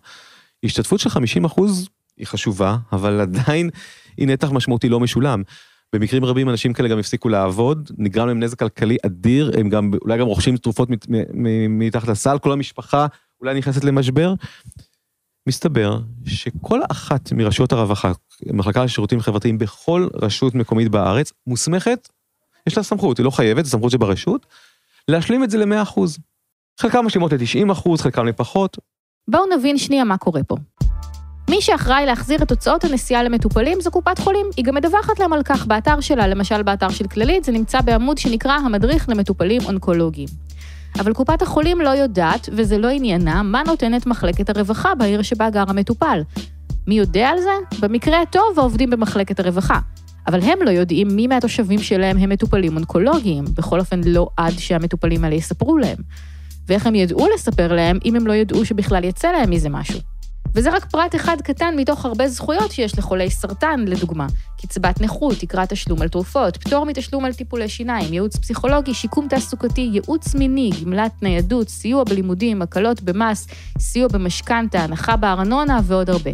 השתתפות 0.64 1.00
של 1.00 1.10
50 1.10 1.44
אחוז 1.44 1.88
היא 2.16 2.26
חשובה, 2.26 2.76
אבל 2.92 3.20
עדיין 3.20 3.70
היא 4.16 4.28
נתח 4.28 4.50
משמעותי 4.50 4.88
לא 4.88 5.00
משולם. 5.00 5.42
במקרים 5.92 6.24
רבים 6.24 6.48
אנשים 6.48 6.72
כאלה 6.72 6.88
גם 6.88 6.98
הפסיקו 6.98 7.28
לעבוד, 7.28 7.90
נגרם 7.98 8.28
להם 8.28 8.40
נזק 8.40 8.58
כלכלי 8.58 8.96
אדיר, 9.06 9.52
הם 9.58 9.68
גם 9.68 9.90
אולי 10.02 10.18
גם 10.18 10.26
רוכשים 10.26 10.56
תרופות 10.56 10.88
מתחת 11.68 12.08
לסל, 12.08 12.38
כל 12.38 12.52
המשפחה 12.52 13.06
אולי 13.40 13.58
נכנסת 13.58 13.84
למשבר. 13.84 14.34
מסתבר 15.48 15.98
שכל 16.26 16.80
אחת 16.90 17.32
מרשויות 17.32 17.72
הרווחה, 17.72 18.12
מחלקה 18.46 18.84
לשירותים 18.84 19.20
חברתיים 19.20 19.58
בכל 19.58 20.08
רשות 20.14 20.54
מקומית 20.54 20.88
בארץ, 20.88 21.32
מוסמכת, 21.46 22.08
יש 22.66 22.76
לה 22.76 22.82
סמכות, 22.82 23.18
היא 23.18 23.24
לא 23.24 23.30
חייבת, 23.30 23.64
זו 23.64 23.70
סמכות 23.70 23.90
שברשות, 23.90 24.46
להשלים 25.08 25.44
את 25.44 25.50
זה 25.50 25.58
ל-100%. 25.58 26.00
חלקם 26.80 27.06
משלימות 27.06 27.32
ל-90%, 27.32 27.98
חלקם 27.98 28.26
לפחות. 28.26 28.78
בואו 29.28 29.42
נבין 29.58 29.78
שנייה 29.78 30.04
מה 30.04 30.16
קורה 30.16 30.42
פה. 30.42 30.56
מי 31.50 31.60
שאחראי 31.60 32.06
להחזיר 32.06 32.42
את 32.42 32.50
הוצאות 32.50 32.84
הנסיעה 32.84 33.22
למטופלים 33.22 33.80
זו 33.80 33.90
קופת 33.90 34.18
חולים. 34.18 34.46
היא 34.56 34.64
גם 34.64 34.74
מדווחת 34.74 35.18
להם 35.18 35.32
על 35.32 35.42
כך 35.42 35.66
באתר 35.66 36.00
שלה, 36.00 36.26
למשל 36.26 36.62
באתר 36.62 36.88
של 36.88 37.06
כללית, 37.06 37.44
זה 37.44 37.52
נמצא 37.52 37.80
בעמוד 37.80 38.18
שנקרא 38.18 38.52
המדריך 38.52 39.08
למטופלים 39.08 39.60
אונקולוגיים. 39.64 40.28
אבל 40.98 41.12
קופת 41.12 41.42
החולים 41.42 41.80
לא 41.80 41.88
יודעת, 41.88 42.48
וזה 42.52 42.78
לא 42.78 42.88
עניינה, 42.88 43.42
מה 43.42 43.62
נותנת 43.66 44.06
מחלקת 44.06 44.56
הרווחה 44.56 44.94
בעיר 44.94 45.22
שבה 45.22 45.50
גר 45.50 45.64
המטופל. 45.68 46.22
מי 46.86 46.94
יודע 46.94 47.28
על 47.28 47.38
זה? 47.40 47.80
במקרה 47.80 48.22
הטוב 48.22 48.58
העובדים 48.58 48.90
במחלקת 48.90 49.40
הרווחה. 49.40 49.78
אבל 50.26 50.40
הם 50.42 50.58
לא 50.62 50.70
יודעים 50.70 51.08
מי 51.08 51.26
מהתושבים 51.26 51.78
שלהם 51.78 52.18
הם 52.18 52.30
מטופלים 52.30 52.76
אונקולוגיים, 52.76 53.44
בכל 53.54 53.80
אופן 53.80 54.00
לא 54.06 54.28
עד 54.36 54.52
שהמטופלים 54.58 55.24
האלה 55.24 55.34
יספרו 55.34 55.78
להם. 55.78 55.96
ואיך 56.70 56.86
הם 56.86 56.94
ידעו 56.94 57.26
לספר 57.34 57.72
להם 57.72 57.98
אם 58.04 58.16
הם 58.16 58.26
לא 58.26 58.32
ידעו 58.32 58.64
שבכלל 58.64 59.04
יצא 59.04 59.32
להם 59.32 59.50
מזה 59.50 59.68
משהו. 59.68 60.00
וזה 60.54 60.70
רק 60.70 60.84
פרט 60.84 61.14
אחד 61.14 61.36
קטן 61.44 61.74
מתוך 61.76 62.04
הרבה 62.04 62.28
זכויות 62.28 62.72
שיש 62.72 62.98
לחולי 62.98 63.30
סרטן, 63.30 63.84
לדוגמה. 63.86 64.26
קצבת 64.62 65.00
נכות, 65.00 65.36
תקרת 65.36 65.72
תשלום 65.72 66.02
על 66.02 66.08
תרופות, 66.08 66.56
פטור 66.56 66.86
מתשלום 66.86 67.24
על 67.24 67.32
טיפולי 67.32 67.68
שיניים, 67.68 68.12
ייעוץ 68.12 68.36
פסיכולוגי, 68.36 68.94
שיקום 68.94 69.28
תעסוקתי, 69.28 69.90
ייעוץ 69.92 70.34
מיני, 70.34 70.70
גמלת 70.84 71.22
ניידות, 71.22 71.68
סיוע 71.68 72.04
בלימודים, 72.04 72.62
הקלות 72.62 73.02
במס, 73.02 73.46
סיוע 73.78 74.08
במשכנתה, 74.08 74.80
הנחה 74.80 75.16
בארנונה 75.16 75.80
ועוד 75.84 76.10
הרבה. 76.10 76.30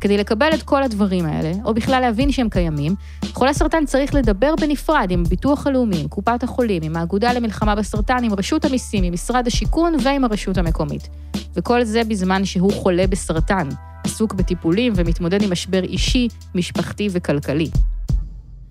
כדי 0.00 0.18
לקבל 0.18 0.50
את 0.54 0.62
כל 0.62 0.82
הדברים 0.82 1.24
האלה, 1.24 1.52
או 1.64 1.74
בכלל 1.74 2.00
להבין 2.00 2.32
שהם 2.32 2.48
קיימים, 2.48 2.94
חולה 3.32 3.52
סרטן 3.52 3.84
צריך 3.86 4.14
לדבר 4.14 4.54
בנפרד 4.60 5.06
עם 5.10 5.22
הביטוח 5.26 5.66
הלאומי, 5.66 6.00
עם 6.00 6.08
קופת 6.08 6.42
החולים, 6.42 6.82
עם 6.82 6.96
האגודה 6.96 7.32
למלחמה 7.32 7.74
בסרטן, 7.74 8.24
עם 8.24 8.32
רשות 8.34 8.64
המיסים, 8.64 9.04
עם 9.04 9.12
משרד 9.12 9.46
השיכון 9.46 9.94
ועם 10.04 10.24
הרשות 10.24 10.58
המקומית. 10.58 11.08
וכל 11.54 11.84
זה 11.84 12.02
בזמן 12.04 12.44
שהוא 12.44 12.72
חולה 12.72 13.06
בסרטן, 13.06 13.68
עסוק 14.04 14.34
בטיפולים 14.34 14.92
ומתמודד 14.96 15.42
עם 15.42 15.52
משבר 15.52 15.82
אישי, 15.82 16.28
משפחתי 16.54 17.08
וכלכלי. 17.12 17.70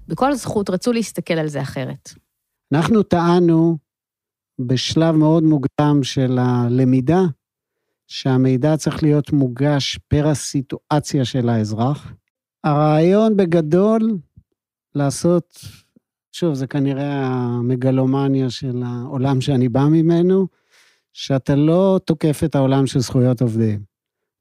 בכל 0.08 0.36
זכות 0.36 0.70
רצו 0.70 0.94
להסתכל 0.94 1.34
על 1.34 1.48
זה 1.48 1.62
אחרת. 1.62 2.14
אנחנו 2.74 3.04
טענו 3.04 3.78
בשלב 4.60 5.16
מאוד 5.16 5.44
מוקדם 5.44 6.00
של 6.04 6.38
הלמידה, 6.42 7.22
שהמידע 8.08 8.78
צריך 8.78 9.04
להיות 9.04 9.32
מוגש 9.32 10.00
פר 10.08 10.28
הסיטואציה 10.28 11.26
של 11.26 11.50
האזרח. 11.50 12.14
הרעיון 12.64 13.38
בגדול 13.38 14.18
לעשות, 14.96 15.60
שוב, 16.32 16.54
זה 16.54 16.68
כנראה 16.68 17.26
המגלומניה 17.26 18.50
של 18.50 18.84
העולם 18.86 19.42
שאני 19.42 19.70
בא 19.70 19.86
ממנו, 19.92 20.48
שאתה 21.14 21.56
לא 21.56 22.00
תוקף 22.06 22.42
את 22.46 22.56
העולם 22.56 22.88
של 22.88 23.00
זכויות 23.00 23.42
עובדים. 23.42 23.84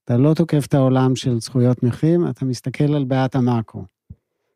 אתה 0.05 0.17
לא 0.17 0.35
תוקף 0.35 0.67
את 0.67 0.75
העולם 0.75 1.17
של 1.17 1.41
זכויות 1.41 1.83
נכים, 1.83 2.29
אתה 2.29 2.45
מסתכל 2.45 2.95
על 2.95 3.05
בעיית 3.05 3.35
המאקרו. 3.35 3.85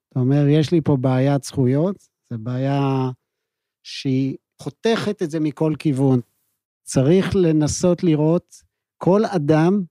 אתה 0.09 0.21
אומר, 0.21 0.47
יש 0.49 0.73
לי 0.73 0.81
פה 0.81 0.97
בעיית 0.97 1.45
זכויות, 1.45 2.09
זו 2.31 2.39
בעיה 2.39 3.11
שהיא 3.83 4.37
חותכת 4.63 5.23
את 5.23 5.31
זה 5.31 5.41
מכל 5.41 5.75
כיוון. 5.79 6.21
צריך 6.83 7.37
לנסות 7.37 8.05
לראות 8.05 8.63
כל 8.99 9.25
אדם, 9.25 9.83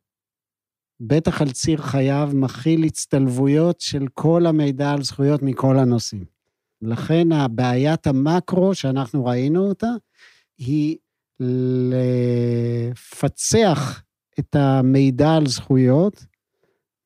בטח 1.00 1.42
על 1.42 1.52
ציר 1.52 1.82
חייו, 1.82 2.30
מכיל 2.34 2.84
הצטלבויות 2.84 3.82
של 3.82 4.06
כל 4.14 4.46
המידע 4.46 4.92
על 4.92 5.04
זכויות 5.04 5.42
מכל 5.42 5.80
הנושאים. 5.80 6.26
לכן 6.82 7.32
הבעיית 7.32 8.08
המקרו 8.08 8.76
שאנחנו 8.76 9.26
ראינו 9.26 9.68
אותה, 9.68 9.90
היא 10.58 10.98
לפצח 12.92 14.02
את 14.40 14.56
המידע 14.56 15.36
על 15.36 15.48
זכויות 15.48 16.26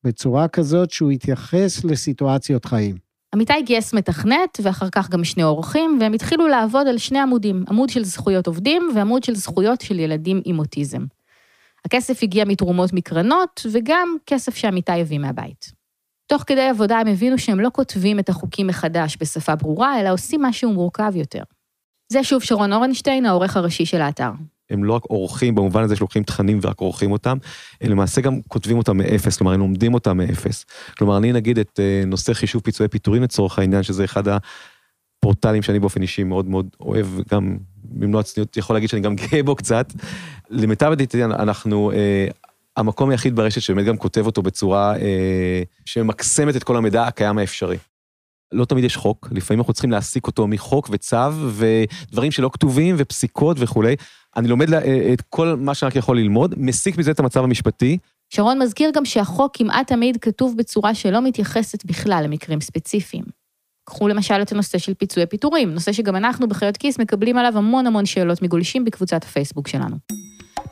בצורה 0.04 0.48
כזאת 0.48 0.90
שהוא 0.90 1.12
יתייחס 1.12 1.84
לסיטואציות 1.84 2.64
חיים. 2.64 2.96
עמיתי 3.34 3.62
גייס 3.62 3.94
מתכנת, 3.94 4.60
ואחר 4.62 4.88
כך 4.92 5.10
גם 5.10 5.24
שני 5.24 5.42
אורחים, 5.42 5.98
והם 6.00 6.12
התחילו 6.12 6.48
לעבוד 6.48 6.86
על 6.86 6.98
שני 6.98 7.18
עמודים, 7.18 7.64
עמוד 7.68 7.88
של 7.88 8.04
זכויות 8.04 8.46
עובדים 8.46 8.82
ועמוד 8.94 9.24
של 9.24 9.34
זכויות 9.34 9.80
של 9.80 9.98
ילדים 9.98 10.40
עם 10.44 10.58
אוטיזם. 10.58 11.04
הכסף 11.84 12.22
הגיע 12.22 12.44
מתרומות 12.44 12.92
מקרנות, 12.92 13.66
וגם 13.72 14.16
כסף 14.26 14.54
שעמיתי 14.54 15.00
הביא 15.00 15.18
מהבית. 15.18 15.72
תוך 16.26 16.44
כדי 16.46 16.68
עבודה 16.68 16.98
הם 16.98 17.06
הבינו 17.06 17.38
שהם 17.38 17.60
לא 17.60 17.68
כותבים 17.72 18.18
את 18.18 18.28
החוקים 18.28 18.66
מחדש 18.66 19.16
בשפה 19.20 19.56
ברורה, 19.56 20.00
אלא 20.00 20.12
עושים 20.12 20.42
משהו 20.42 20.72
מורכב 20.72 21.12
יותר. 21.14 21.42
זה 22.12 22.24
שוב 22.24 22.42
שרון 22.42 22.72
אורנשטיין, 22.72 23.26
העורך 23.26 23.56
הראשי 23.56 23.86
של 23.86 24.00
האתר. 24.00 24.30
הם 24.70 24.84
לא 24.84 24.92
רק 24.92 25.04
עורכים 25.04 25.54
במובן 25.54 25.82
הזה 25.82 25.96
שלוקחים 25.96 26.22
תכנים 26.22 26.58
ורק 26.62 26.80
עורכים 26.80 27.12
אותם, 27.12 27.38
הם 27.80 27.90
למעשה 27.90 28.20
גם 28.20 28.40
כותבים 28.48 28.78
אותם 28.78 28.96
מאפס, 28.96 29.36
כלומר 29.36 29.52
הם 29.52 29.60
לומדים 29.60 29.94
אותם 29.94 30.16
מאפס. 30.16 30.64
כלומר 30.98 31.16
אני 31.16 31.32
נגיד 31.32 31.58
את 31.58 31.80
אה, 31.80 32.02
נושא 32.06 32.32
חישוב 32.32 32.62
פיצויי 32.62 32.88
פיטורים 32.88 33.22
לצורך 33.22 33.58
העניין, 33.58 33.82
שזה 33.82 34.04
אחד 34.04 34.22
הפורטלים 34.28 35.62
שאני 35.62 35.78
באופן 35.78 36.02
אישי 36.02 36.24
מאוד 36.24 36.46
מאוד 36.46 36.68
אוהב, 36.80 37.06
גם 37.32 37.56
במלוא 37.84 38.20
הצניעות 38.20 38.56
יכול 38.56 38.76
להגיד 38.76 38.88
שאני 38.88 39.02
גם 39.02 39.16
גאה 39.16 39.42
בו 39.42 39.56
קצת. 39.56 39.92
למיטב 40.50 40.90
ידיעתי 40.92 41.24
אנחנו 41.24 41.92
אה, 41.92 42.26
המקום 42.76 43.10
היחיד 43.10 43.36
ברשת 43.36 43.60
שבאמת 43.60 43.86
גם 43.86 43.96
כותב 43.96 44.26
אותו 44.26 44.42
בצורה 44.42 44.96
אה, 44.96 45.62
שממקסמת 45.84 46.56
את 46.56 46.64
כל 46.64 46.76
המידע 46.76 47.06
הקיים 47.06 47.38
האפשרי. 47.38 47.76
לא 48.52 48.64
תמיד 48.64 48.84
יש 48.84 48.96
חוק, 48.96 49.28
לפעמים 49.32 49.60
אנחנו 49.60 49.72
צריכים 49.72 49.90
להסיק 49.90 50.26
אותו 50.26 50.46
מחוק 50.46 50.88
וצו 50.92 51.16
ודברים 51.50 52.30
שלא 52.30 52.50
כתובים 52.52 52.94
ופסיקות 52.98 53.56
וכולי. 53.60 53.96
אני 54.36 54.48
לומד 54.48 54.74
אה, 54.74 55.12
את 55.12 55.22
כל 55.28 55.54
מה 55.58 55.74
שרק 55.74 55.96
יכול 55.96 56.18
ללמוד, 56.18 56.54
מסיק 56.58 56.98
מזה 56.98 57.10
את 57.10 57.20
המצב 57.20 57.44
המשפטי. 57.44 57.98
שרון 58.28 58.62
מזכיר 58.62 58.90
גם 58.94 59.04
שהחוק 59.04 59.56
כמעט 59.56 59.86
תמיד 59.86 60.16
כתוב 60.16 60.56
בצורה 60.56 60.94
שלא 60.94 61.22
מתייחסת 61.22 61.84
בכלל 61.84 62.24
למקרים 62.24 62.60
ספציפיים. 62.60 63.24
קחו 63.84 64.08
למשל 64.08 64.42
את 64.42 64.52
הנושא 64.52 64.78
של 64.78 64.94
פיצויי 64.94 65.26
פיטורים, 65.26 65.74
נושא 65.74 65.92
שגם 65.92 66.16
אנחנו 66.16 66.48
בחיות 66.48 66.76
כיס 66.76 66.98
מקבלים 66.98 67.38
עליו 67.38 67.58
המון 67.58 67.86
המון 67.86 68.06
שאלות 68.06 68.42
מגולשים 68.42 68.84
בקבוצת 68.84 69.24
הפייסבוק 69.24 69.68
שלנו. 69.68 69.96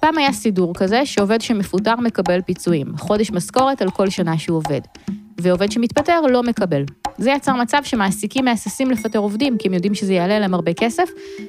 פעם 0.00 0.18
היה 0.18 0.32
סידור 0.32 0.74
כזה 0.74 1.06
שעובד 1.06 1.40
שמפוטר 1.40 1.96
מקבל 1.96 2.40
פיצויים, 2.40 2.96
חודש 2.96 3.30
משכורת 3.30 3.82
על 3.82 3.90
כל 3.90 4.10
שנה 4.10 4.38
שהוא 4.38 4.56
עובד, 4.56 4.80
ועובד 5.38 5.72
שמתפטר 5.72 6.20
לא 6.20 6.42
מקבל. 6.42 6.84
זה 7.18 7.30
יצר 7.30 7.54
מצב 7.54 7.78
שמעסיקים 7.82 8.44
מהססים 8.44 8.90
לפטר 8.90 9.18
עובדים, 9.18 9.58
כי 9.58 9.68
הם 9.68 9.74
יודעים 9.74 9.94
שזה 9.94 10.12
יעלה 10.12 10.38
להם 10.38 10.54
הרבה 10.54 10.72
כסף, 10.72 11.08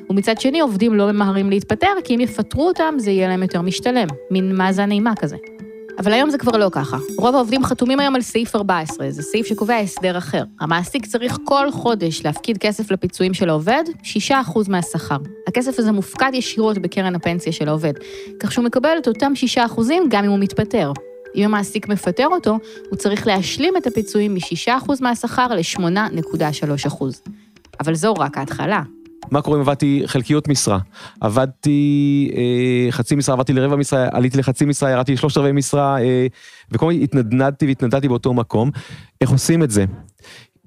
ומצד 0.10 0.42
שני 0.42 0.60
עובדים 0.60 0.94
לא 0.94 1.12
ממהרים 1.12 1.50
להתפטר, 1.50 1.94
כי 2.04 2.16
אם 2.16 2.20
יפטרו 2.20 2.68
אותם 2.68 2.94
זה 2.98 3.12
יהיה 3.12 3.28
להם 3.28 3.44
יותר 3.44 3.62
משתלם, 3.62 4.08
מין 4.32 4.56
מאזן 4.56 4.92
אימה 4.92 5.16
כזה. 5.16 5.38
אבל 6.00 6.14
היום 6.14 6.30
זה 6.30 6.38
כבר 6.38 6.58
לא 6.58 6.70
ככה. 6.72 6.98
רוב 7.18 7.36
העובדים 7.36 7.64
חתומים 7.64 8.00
היום 8.00 8.16
על 8.16 8.22
סעיף 8.22 8.56
14, 8.56 9.12
זה 9.12 9.22
סעיף 9.22 9.48
שקובע 9.48 9.76
הסדר 9.76 10.18
אחר. 10.18 10.44
המעסיק 10.60 11.06
צריך 11.06 11.38
כל 11.44 11.72
חודש 11.72 12.26
להפקיד 12.26 12.58
כסף 12.58 12.92
לפיצויים 12.92 13.34
של 13.34 13.50
העובד, 13.50 13.84
6% 14.30 14.70
מהשכר. 14.70 15.18
הכסף 15.48 15.80
הזה 15.80 15.92
מופקד 15.92 16.32
ישירות 16.34 16.78
בקרן 16.78 17.16
הפנסיה 17.16 17.54
של 17.54 17.68
העובד, 17.68 17.94
כך 18.40 18.52
שהוא 18.52 18.66
מקבל 18.66 18.98
את 18.98 19.08
אותם 19.08 19.34
6% 19.58 19.60
גם 20.10 20.24
אם 20.24 20.30
הוא 20.30 20.40
מתפטר. 20.40 20.92
אם 21.36 21.44
המעסיק 21.44 21.88
מפטר 21.88 22.28
אותו, 22.28 22.58
הוא 22.90 22.98
צריך 22.98 23.28
להשלים 23.28 23.78
את 23.78 23.88
הפיצויים 23.88 24.34
מ-6% 24.34 24.92
מהשכר 25.02 25.48
ל-8.3%. 25.48 27.04
אבל 27.80 27.96
זו 27.96 28.14
רק 28.14 28.38
ההתחלה. 28.38 28.82
מה 29.32 29.42
קורה 29.42 29.58
אם 29.58 29.62
עבדתי 29.62 30.04
חלקיות 30.06 30.48
משרה? 30.48 30.80
עבדתי 31.22 32.32
אה, 32.36 32.92
חצי 32.92 33.16
משרה, 33.16 33.34
עברתי 33.34 33.54
לרבע 33.54 33.76
משרה, 33.76 34.08
עליתי 34.12 34.38
לחצי 34.38 34.66
משרה, 34.66 34.90
ירדתי 34.90 35.14
לשלושת 35.14 35.38
רבעי 35.38 35.52
משרה, 35.52 36.02
אה, 36.02 36.28
וכל 36.72 36.92
הזמן 36.92 37.04
התנדנדתי 37.04 37.66
והתנדנדתי 37.66 38.08
באותו 38.08 38.34
מקום. 38.34 38.72
איך 39.22 39.30
עושים 39.30 39.64
את 39.64 39.72
זה? 39.72 39.86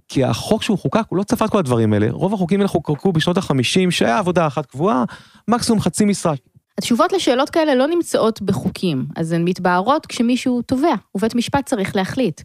כי 0.08 0.24
החוק 0.24 0.62
שהוא 0.62 0.78
חוקק, 0.78 1.02
הוא 1.08 1.18
לא 1.18 1.22
צפה 1.22 1.44
את 1.44 1.50
כל 1.50 1.58
הדברים 1.58 1.92
האלה. 1.92 2.08
רוב 2.10 2.34
החוקים 2.34 2.60
האלה 2.60 2.68
חוקקו 2.68 3.12
בשנות 3.12 3.36
ה-50, 3.36 3.90
שהיה 3.90 4.18
עבודה 4.18 4.46
אחת 4.46 4.66
קבועה, 4.66 5.04
מקסימום 5.48 5.80
חצי 5.80 6.04
משרה. 6.04 6.34
התשובות 6.78 7.12
לשאלות 7.12 7.50
כאלה 7.50 7.74
לא 7.74 7.86
נמצאות 7.86 8.42
בחוקים, 8.42 9.06
אז 9.16 9.32
הן 9.32 9.44
מתבהרות 9.44 10.06
כשמישהו 10.06 10.62
תובע, 10.62 10.94
ובית 11.14 11.34
משפט 11.34 11.66
צריך 11.66 11.96
להחליט. 11.96 12.40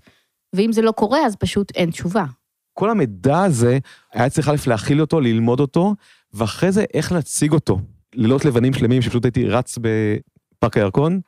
ואם 0.55 0.71
זה 0.71 0.81
לא 0.81 0.91
קורה, 0.91 1.25
אז 1.25 1.35
פשוט 1.35 1.71
אין 1.75 1.91
תשובה. 1.91 2.23
כל 2.77 2.89
המידע 2.89 3.43
הזה, 3.43 3.77
היה 4.13 4.29
צריך 4.29 4.49
א' 4.49 4.55
להכיל 4.67 5.01
אותו, 5.01 5.19
ללמוד 5.19 5.59
אותו, 5.59 5.95
ואחרי 6.33 6.71
זה 6.71 6.85
איך 6.93 7.11
להציג 7.11 7.51
אותו. 7.51 7.79
לילות 8.15 8.45
לבנים 8.45 8.73
שלמים 8.73 9.01
שפשוט 9.01 9.25
הייתי 9.25 9.45
רץ 9.45 9.77
בפארק 9.77 10.77
הירקון, 10.77 11.19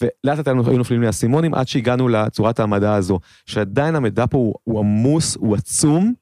ולאט 0.00 0.38
לאט 0.38 0.48
היו 0.48 0.78
נופלים 0.78 1.00
לי 1.00 1.06
האסימונים 1.06 1.54
עד 1.54 1.68
שהגענו 1.68 2.08
לצורת 2.08 2.60
העמדה 2.60 2.94
הזו, 2.94 3.20
שעדיין 3.46 3.96
המידע 3.96 4.24
פה 4.30 4.38
הוא, 4.38 4.54
הוא 4.64 4.78
עמוס, 4.78 5.36
הוא 5.36 5.56
עצום, 5.56 6.12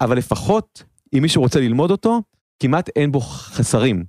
אבל 0.00 0.18
לפחות 0.18 0.82
אם 1.16 1.22
מישהו 1.22 1.42
רוצה 1.42 1.60
ללמוד 1.60 1.90
אותו, 1.90 2.22
כמעט 2.60 2.90
אין 2.96 3.12
בו 3.12 3.20
חסרים. 3.20 4.04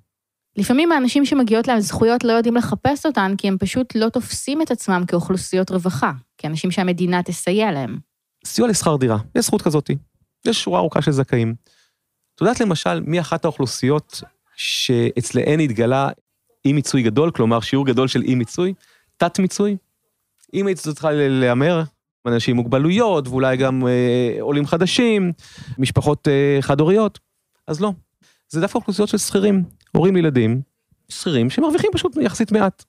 לפעמים 0.57 0.91
האנשים 0.91 1.25
שמגיעות 1.25 1.67
להם 1.67 1.79
זכויות 1.79 2.23
לא 2.23 2.31
יודעים 2.31 2.55
לחפש 2.55 3.05
אותן, 3.05 3.33
כי 3.37 3.47
הם 3.47 3.57
פשוט 3.57 3.95
לא 3.95 4.09
תופסים 4.09 4.61
את 4.61 4.71
עצמם 4.71 5.03
כאוכלוסיות 5.07 5.71
רווחה, 5.71 6.11
כאנשים 6.37 6.71
שהמדינה 6.71 7.23
תסייע 7.23 7.71
להם. 7.71 8.10
סיוע 8.45 8.67
לשכר 8.67 8.95
דירה, 8.97 9.17
יש 9.35 9.45
זכות 9.45 9.61
כזאתי. 9.61 9.97
יש 10.45 10.63
שורה 10.63 10.79
ארוכה 10.79 11.01
של 11.01 11.11
זכאים. 11.11 11.55
את 12.35 12.41
יודעת 12.41 12.59
למשל 12.59 12.99
מי 12.99 13.19
אחת 13.19 13.45
האוכלוסיות 13.45 14.21
שאצלהן 14.55 15.59
התגלה 15.59 16.09
אי 16.65 16.73
מיצוי 16.73 17.03
גדול, 17.03 17.31
כלומר 17.31 17.59
שיעור 17.59 17.85
גדול 17.85 18.07
של 18.07 18.21
אי 18.21 18.35
מיצוי, 18.35 18.73
תת 19.17 19.39
מיצוי? 19.39 19.77
אם 20.53 20.67
היית 20.67 20.77
צריכה 20.77 21.09
להמר, 21.11 21.83
אנשים 22.27 22.57
עם 22.57 22.63
מוגבלויות, 22.63 23.27
ואולי 23.27 23.57
גם 23.57 23.87
אה, 23.87 24.41
עולים 24.41 24.65
חדשים, 24.65 25.31
משפחות 25.77 26.27
אה, 26.27 26.57
חד-הוריות, 26.61 27.19
אז 27.67 27.81
לא. 27.81 27.91
זה 28.49 28.61
דווקא 28.61 28.77
אוכלוסיות 28.77 29.09
של 29.09 29.17
שכירים, 29.17 29.63
הורים 29.95 30.15
לילדים, 30.15 30.61
שכירים 31.09 31.49
שמרוויחים 31.49 31.89
פשוט 31.93 32.17
יחסית 32.21 32.51
מעט. 32.51 32.83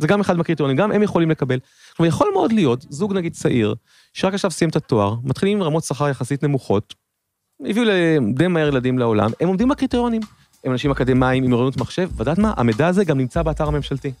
זה 0.00 0.06
גם 0.06 0.20
אחד 0.20 0.36
מהקריטריונים, 0.36 0.76
גם 0.76 0.92
הם 0.92 1.02
יכולים 1.02 1.30
לקבל. 1.30 1.58
כלומר, 1.96 2.08
יכול 2.08 2.30
מאוד 2.32 2.52
להיות 2.52 2.86
זוג 2.88 3.14
נגיד 3.14 3.32
צעיר, 3.32 3.74
שרק 4.12 4.34
עכשיו 4.34 4.50
סיים 4.50 4.70
את 4.70 4.76
התואר, 4.76 5.14
מתחילים 5.24 5.56
עם 5.56 5.62
רמות 5.62 5.84
שכר 5.84 6.08
יחסית 6.08 6.42
נמוכות, 6.42 6.94
הביאו 7.66 7.84
די 8.34 8.46
מהר 8.46 8.68
ילדים 8.68 8.98
לעולם, 8.98 9.30
הם 9.40 9.48
עומדים 9.48 9.68
בקריטריונים. 9.68 10.20
הם 10.64 10.72
אנשים 10.72 10.90
אקדמאים 10.90 11.44
עם 11.44 11.52
אוריינות 11.52 11.76
מחשב, 11.76 12.08
ואת 12.10 12.18
יודעת 12.20 12.38
מה? 12.38 12.54
המידע 12.56 12.86
הזה 12.86 13.04
גם 13.04 13.18
נמצא 13.18 13.42
באתר 13.42 13.68
הממשלתי. 13.68 14.12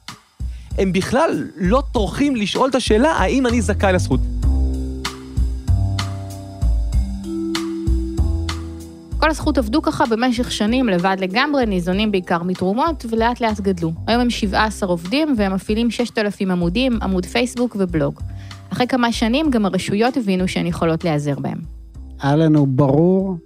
הם 0.78 0.92
בכלל 0.92 1.48
לא 1.56 1.82
טורחים 1.92 2.36
לשאול 2.36 2.70
את 2.70 2.74
השאלה 2.74 3.12
האם 3.12 3.46
אני 3.46 3.62
זכאי 3.62 3.92
לזכות. 3.92 4.20
כל 9.20 9.30
הזכות 9.30 9.58
עבדו 9.58 9.82
ככה 9.82 10.04
במשך 10.06 10.52
שנים 10.52 10.88
לבד 10.88 11.16
לגמרי, 11.20 11.66
ניזונים 11.66 12.12
בעיקר 12.12 12.42
מתרומות, 12.42 13.04
ולאט 13.10 13.40
לאט 13.40 13.60
גדלו. 13.60 13.92
היום 14.06 14.20
הם 14.20 14.30
17 14.30 14.88
עובדים 14.88 15.34
והם 15.38 15.54
מפעילים 15.54 15.90
6,000 15.90 16.50
עמודים, 16.50 16.98
עמוד 17.02 17.26
פייסבוק 17.26 17.76
ובלוג. 17.78 18.20
אחרי 18.72 18.86
כמה 18.86 19.12
שנים 19.12 19.50
גם 19.50 19.66
הרשויות 19.66 20.16
הבינו 20.16 20.48
שהן 20.48 20.66
יכולות 20.66 21.04
להיעזר 21.04 21.34
בהם. 21.40 21.58
היה 22.20 22.36
לנו 22.36 22.66
ברור 22.66 23.36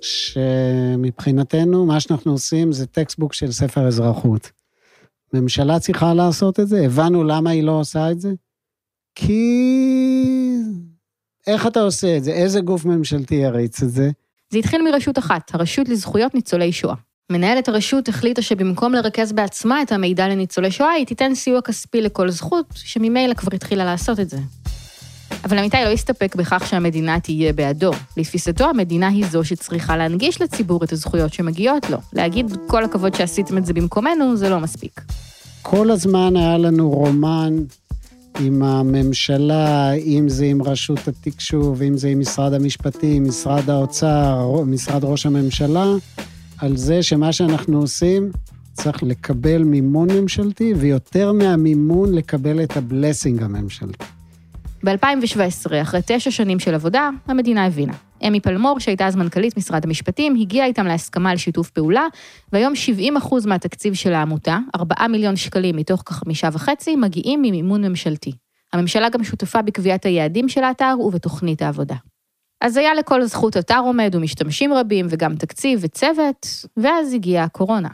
שמבחינתנו, 0.00 1.86
מה 1.86 2.00
שאנחנו 2.00 2.32
עושים 2.32 2.72
זה 2.72 2.86
textbook 2.86 3.32
של 3.32 3.52
ספר 3.52 3.86
אזרחות. 3.86 4.50
ממשלה 5.32 5.78
צריכה 5.78 6.14
לעשות 6.14 6.60
את 6.60 6.68
זה, 6.68 6.84
הבנו 6.84 7.24
למה 7.24 7.50
היא 7.50 7.62
לא 7.62 7.72
עושה 7.72 8.10
את 8.10 8.20
זה? 8.20 8.32
כי... 9.14 9.42
איך 11.46 11.66
אתה 11.66 11.80
עושה 11.80 12.16
את 12.16 12.24
זה? 12.24 12.32
איזה 12.32 12.60
גוף 12.60 12.84
ממשלתי 12.84 13.34
יריץ 13.34 13.82
את 13.82 13.90
זה? 13.90 14.10
זה 14.54 14.58
התחיל 14.58 14.82
מרשות 14.82 15.18
אחת, 15.18 15.54
הרשות 15.54 15.88
לזכויות 15.88 16.34
ניצולי 16.34 16.72
שואה. 16.72 16.94
מנהלת 17.32 17.68
הרשות 17.68 18.08
החליטה 18.08 18.42
שבמקום 18.42 18.92
לרכז 18.92 19.32
בעצמה 19.32 19.82
את 19.82 19.92
המידע 19.92 20.28
לניצולי 20.28 20.70
שואה, 20.70 20.90
היא 20.90 21.06
תיתן 21.06 21.34
סיוע 21.34 21.60
כספי 21.60 22.00
לכל 22.02 22.30
זכות, 22.30 22.66
שממילא 22.74 23.34
כבר 23.34 23.54
התחילה 23.54 23.84
לעשות 23.84 24.20
את 24.20 24.30
זה. 24.30 24.36
אבל 25.44 25.58
אמיתי 25.58 25.76
לא 25.84 25.88
הסתפק 25.88 26.36
בכך 26.36 26.66
שהמדינה 26.66 27.20
תהיה 27.20 27.52
בעדו. 27.52 27.90
לתפיסתו, 28.16 28.64
המדינה 28.64 29.08
היא 29.08 29.26
זו 29.26 29.44
שצריכה 29.44 29.96
להנגיש 29.96 30.42
לציבור 30.42 30.84
את 30.84 30.92
הזכויות 30.92 31.32
שמגיעות 31.32 31.90
לו. 31.90 31.98
להגיד 32.12 32.56
כל 32.66 32.84
הכבוד 32.84 33.14
שעשיתם 33.14 33.58
את 33.58 33.66
זה 33.66 33.72
במקומנו, 33.72 34.36
זה 34.36 34.50
לא 34.50 34.60
מספיק. 34.60 35.00
כל 35.62 35.90
הזמן 35.90 36.36
היה 36.36 36.58
לנו 36.58 36.90
רומן 36.90 37.54
עם 38.40 38.62
הממשלה, 38.62 39.92
אם 39.92 40.28
זה 40.28 40.44
עם 40.44 40.62
רשות 40.62 41.08
התקשוב, 41.08 41.82
אם 41.82 41.96
זה 41.96 42.08
עם 42.08 42.20
משרד 42.20 42.52
המשפטים, 42.52 43.24
משרד 43.24 43.70
האוצר, 43.70 44.62
משרד 44.66 45.04
ראש 45.04 45.26
הממשלה, 45.26 45.86
על 46.58 46.76
זה 46.76 47.02
שמה 47.02 47.32
שאנחנו 47.32 47.80
עושים, 47.80 48.30
צריך 48.72 49.02
לקבל 49.02 49.62
מימון 49.62 50.08
ממשלתי, 50.10 50.74
ויותר 50.76 51.32
מהמימון, 51.32 52.14
לקבל 52.14 52.62
את 52.62 52.76
הבלסינג 52.76 53.42
הממשלתי. 53.42 54.04
ב-2017, 54.84 55.82
אחרי 55.82 56.00
תשע 56.06 56.30
שנים 56.30 56.58
של 56.58 56.74
עבודה, 56.74 57.10
המדינה 57.26 57.66
הבינה. 57.66 57.92
אמי 58.28 58.40
פלמור, 58.40 58.80
שהייתה 58.80 59.06
אז 59.06 59.16
מנכ"לית 59.16 59.56
משרד 59.56 59.84
המשפטים, 59.84 60.36
הגיעה 60.40 60.66
איתם 60.66 60.86
להסכמה 60.86 61.30
על 61.30 61.36
שיתוף 61.36 61.70
פעולה, 61.70 62.06
והיום 62.52 62.72
70% 63.24 63.46
מהתקציב 63.46 63.94
של 63.94 64.14
העמותה, 64.14 64.58
4 64.76 65.08
מיליון 65.08 65.36
שקלים 65.36 65.76
מתוך 65.76 66.02
כחמישה 66.06 66.48
וחצי, 66.52 66.96
מגיעים 66.96 67.42
ממימון 67.42 67.84
ממשלתי. 67.84 68.32
הממשלה 68.72 69.08
גם 69.08 69.24
שותפה 69.24 69.62
בקביעת 69.62 70.06
היעדים 70.06 70.48
של 70.48 70.64
האתר 70.64 70.94
ובתוכנית 71.00 71.62
העבודה. 71.62 71.96
אז 72.60 72.76
היה 72.76 72.94
לכל 72.94 73.24
זכות 73.24 73.56
אתר 73.56 73.78
עומד 73.84 74.10
ומשתמשים 74.14 74.72
רבים, 74.72 75.06
וגם 75.08 75.36
תקציב 75.36 75.80
וצוות, 75.82 76.46
ואז 76.76 77.14
הגיעה 77.14 77.44
הקורונה. 77.44 77.88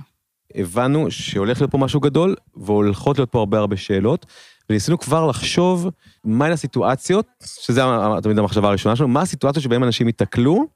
הבנו 0.54 1.10
שהולך 1.10 1.60
להיות 1.60 1.70
פה 1.70 1.78
משהו 1.78 2.00
גדול, 2.00 2.34
והולכות 2.56 3.18
להיות 3.18 3.32
פה 3.32 3.38
הרבה 3.38 3.58
הרבה 3.58 3.76
שאלות, 3.76 4.26
וניסינו 4.70 4.98
כבר 4.98 5.26
לחשוב 5.26 5.90
מהן 6.24 6.52
הסיטואציות, 6.52 7.26
שזה 7.60 7.82
תמיד 8.22 8.38
המחשבה 8.38 8.68
הראשונה 8.68 8.96
שלנו, 8.96 9.08
מה 9.08 9.20
הסיטואציות 9.20 9.64
שבהן 9.64 9.82
אנשים 9.82 10.06
ייתקלו, 10.06 10.66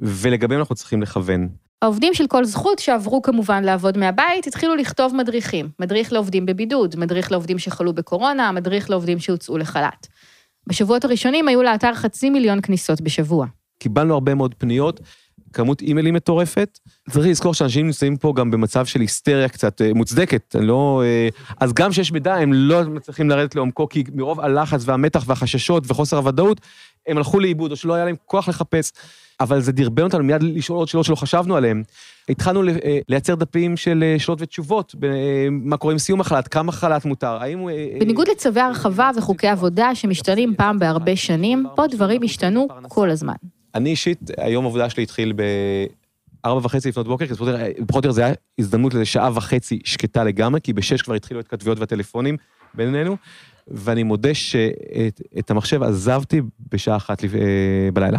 ולגביהם 0.00 0.60
אנחנו 0.60 0.74
צריכים 0.74 1.02
לכוון. 1.02 1.48
העובדים 1.82 2.14
של 2.14 2.26
כל 2.26 2.44
זכות, 2.44 2.78
שעברו 2.78 3.22
כמובן 3.22 3.64
לעבוד 3.64 3.98
מהבית, 3.98 4.46
התחילו 4.46 4.76
לכתוב 4.76 5.14
מדריכים. 5.14 5.68
מדריך 5.80 6.12
לעובדים 6.12 6.46
בבידוד, 6.46 6.96
מדריך 6.98 7.32
לעובדים 7.32 7.58
שחלו 7.58 7.92
בקורונה, 7.92 8.52
מדריך 8.52 8.90
לעובדים 8.90 9.18
שהוצאו 9.18 9.58
לחל"ת. 9.58 10.06
בשבועות 10.66 11.04
הראשונים 11.04 11.48
היו 11.48 11.62
לאתר 11.62 11.94
חצי 11.94 12.30
מיליון 12.30 12.60
כניסות 12.60 13.00
בשבוע. 13.00 13.46
קיבלנו 13.78 14.14
הרבה 14.14 14.34
מאוד 14.34 14.54
פניות, 14.58 15.00
כמות 15.54 15.82
אימיילים 15.82 16.14
מטורפת. 16.14 16.78
צריך 17.10 17.26
לזכור 17.26 17.54
שאנשים 17.54 17.86
נמצאים 17.86 18.16
פה 18.16 18.32
גם 18.36 18.50
במצב 18.50 18.86
של 18.86 19.00
היסטריה 19.00 19.48
קצת 19.48 19.80
אה, 19.80 19.90
מוצדקת, 19.94 20.56
לא... 20.60 21.02
אה, 21.04 21.28
אז 21.60 21.72
גם 21.72 21.90
כשיש 21.90 22.12
מידע, 22.12 22.34
הם 22.34 22.52
לא 22.52 22.84
מצליחים 22.84 23.30
לרדת 23.30 23.54
לעומקו, 23.54 23.88
כי 23.88 24.04
מרוב 24.14 24.40
הלחץ 24.40 24.82
והמתח 24.84 25.24
והחששות 25.26 25.84
וחוסר 25.86 26.16
הוודאות, 26.16 26.60
הם 27.06 27.16
הלכו 27.16 27.40
לאיבוד, 27.40 27.70
או 27.70 27.76
שלא 27.76 27.94
היה 27.94 28.04
להם 28.04 28.16
כוח 28.26 28.48
לחפש. 28.48 28.92
אבל 29.40 29.60
זה 29.60 29.72
דרבן 29.72 30.02
אותנו 30.02 30.24
מיד 30.24 30.42
לשאול 30.42 30.78
עוד 30.78 30.88
שאלות 30.88 31.06
שלא 31.06 31.14
חשבנו 31.14 31.56
עליהן. 31.56 31.82
התחלנו 32.28 32.62
אה, 32.68 32.98
לייצר 33.08 33.34
דפים 33.34 33.76
של 33.76 34.14
שאלות 34.18 34.42
ותשובות, 34.42 34.94
מה 35.50 35.76
קורה 35.76 35.92
עם 35.92 35.98
סיום 35.98 36.20
החל"ת, 36.20 36.48
כמה 36.48 36.72
חל"ת 36.72 37.04
מותר, 37.04 37.36
האם 37.42 37.58
הוא... 37.58 37.70
בניגוד 38.00 38.28
לצווי 38.28 38.60
הרחבה 38.60 39.10
וחוקי 39.16 39.48
עבודה 39.48 39.94
שמשתנים 39.94 40.54
פעם 40.56 40.78
בהרבה 40.78 41.16
שנים, 41.16 41.66
פה 41.74 41.86
דברים 41.86 42.22
השתנו 42.22 42.68
כל 42.88 43.10
הזמן. 43.10 43.34
אני 43.74 43.90
אישית, 43.90 44.18
היום 44.36 44.64
העבודה 44.64 44.90
שלי 44.90 45.02
התחיל 45.02 45.32
בארבע 45.32 46.66
וחצי 46.66 46.88
לפנות 46.88 47.08
בוקר, 47.08 47.26
כי 47.26 47.34
פחות 47.34 47.50
או 47.90 47.96
יותר 47.96 48.10
זה 48.10 48.24
היה 48.24 48.34
הזדמנות 48.58 48.94
לשעה 48.94 49.30
וחצי 49.34 49.80
שקטה 49.84 50.24
לגמרי, 50.24 50.60
כי 50.60 50.72
בשש 50.72 51.02
כבר 51.02 51.14
התחילו 51.14 51.40
ההתכתבויות 51.40 51.78
והטלפונים 51.78 52.36
בינינו, 52.74 53.16
ואני 53.68 54.02
מודה 54.02 54.34
שאת 54.34 55.50
המחשב 55.50 55.82
עזבתי 55.82 56.40
בשעה 56.72 56.96
אחת 56.96 57.24
אה, 57.24 57.88
בלילה. 57.92 58.18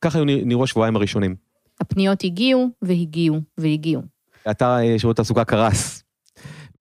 ככה 0.00 0.18
היו 0.18 0.24
נראו 0.24 0.64
השבועיים 0.64 0.96
הראשונים. 0.96 1.34
הפניות 1.80 2.24
הגיעו 2.24 2.68
והגיעו 2.82 3.40
והגיעו. 3.58 4.02
אתר 4.50 4.78
אה, 4.78 4.98
שירות 4.98 5.16
תעסוקה 5.16 5.44
קרס. 5.44 6.02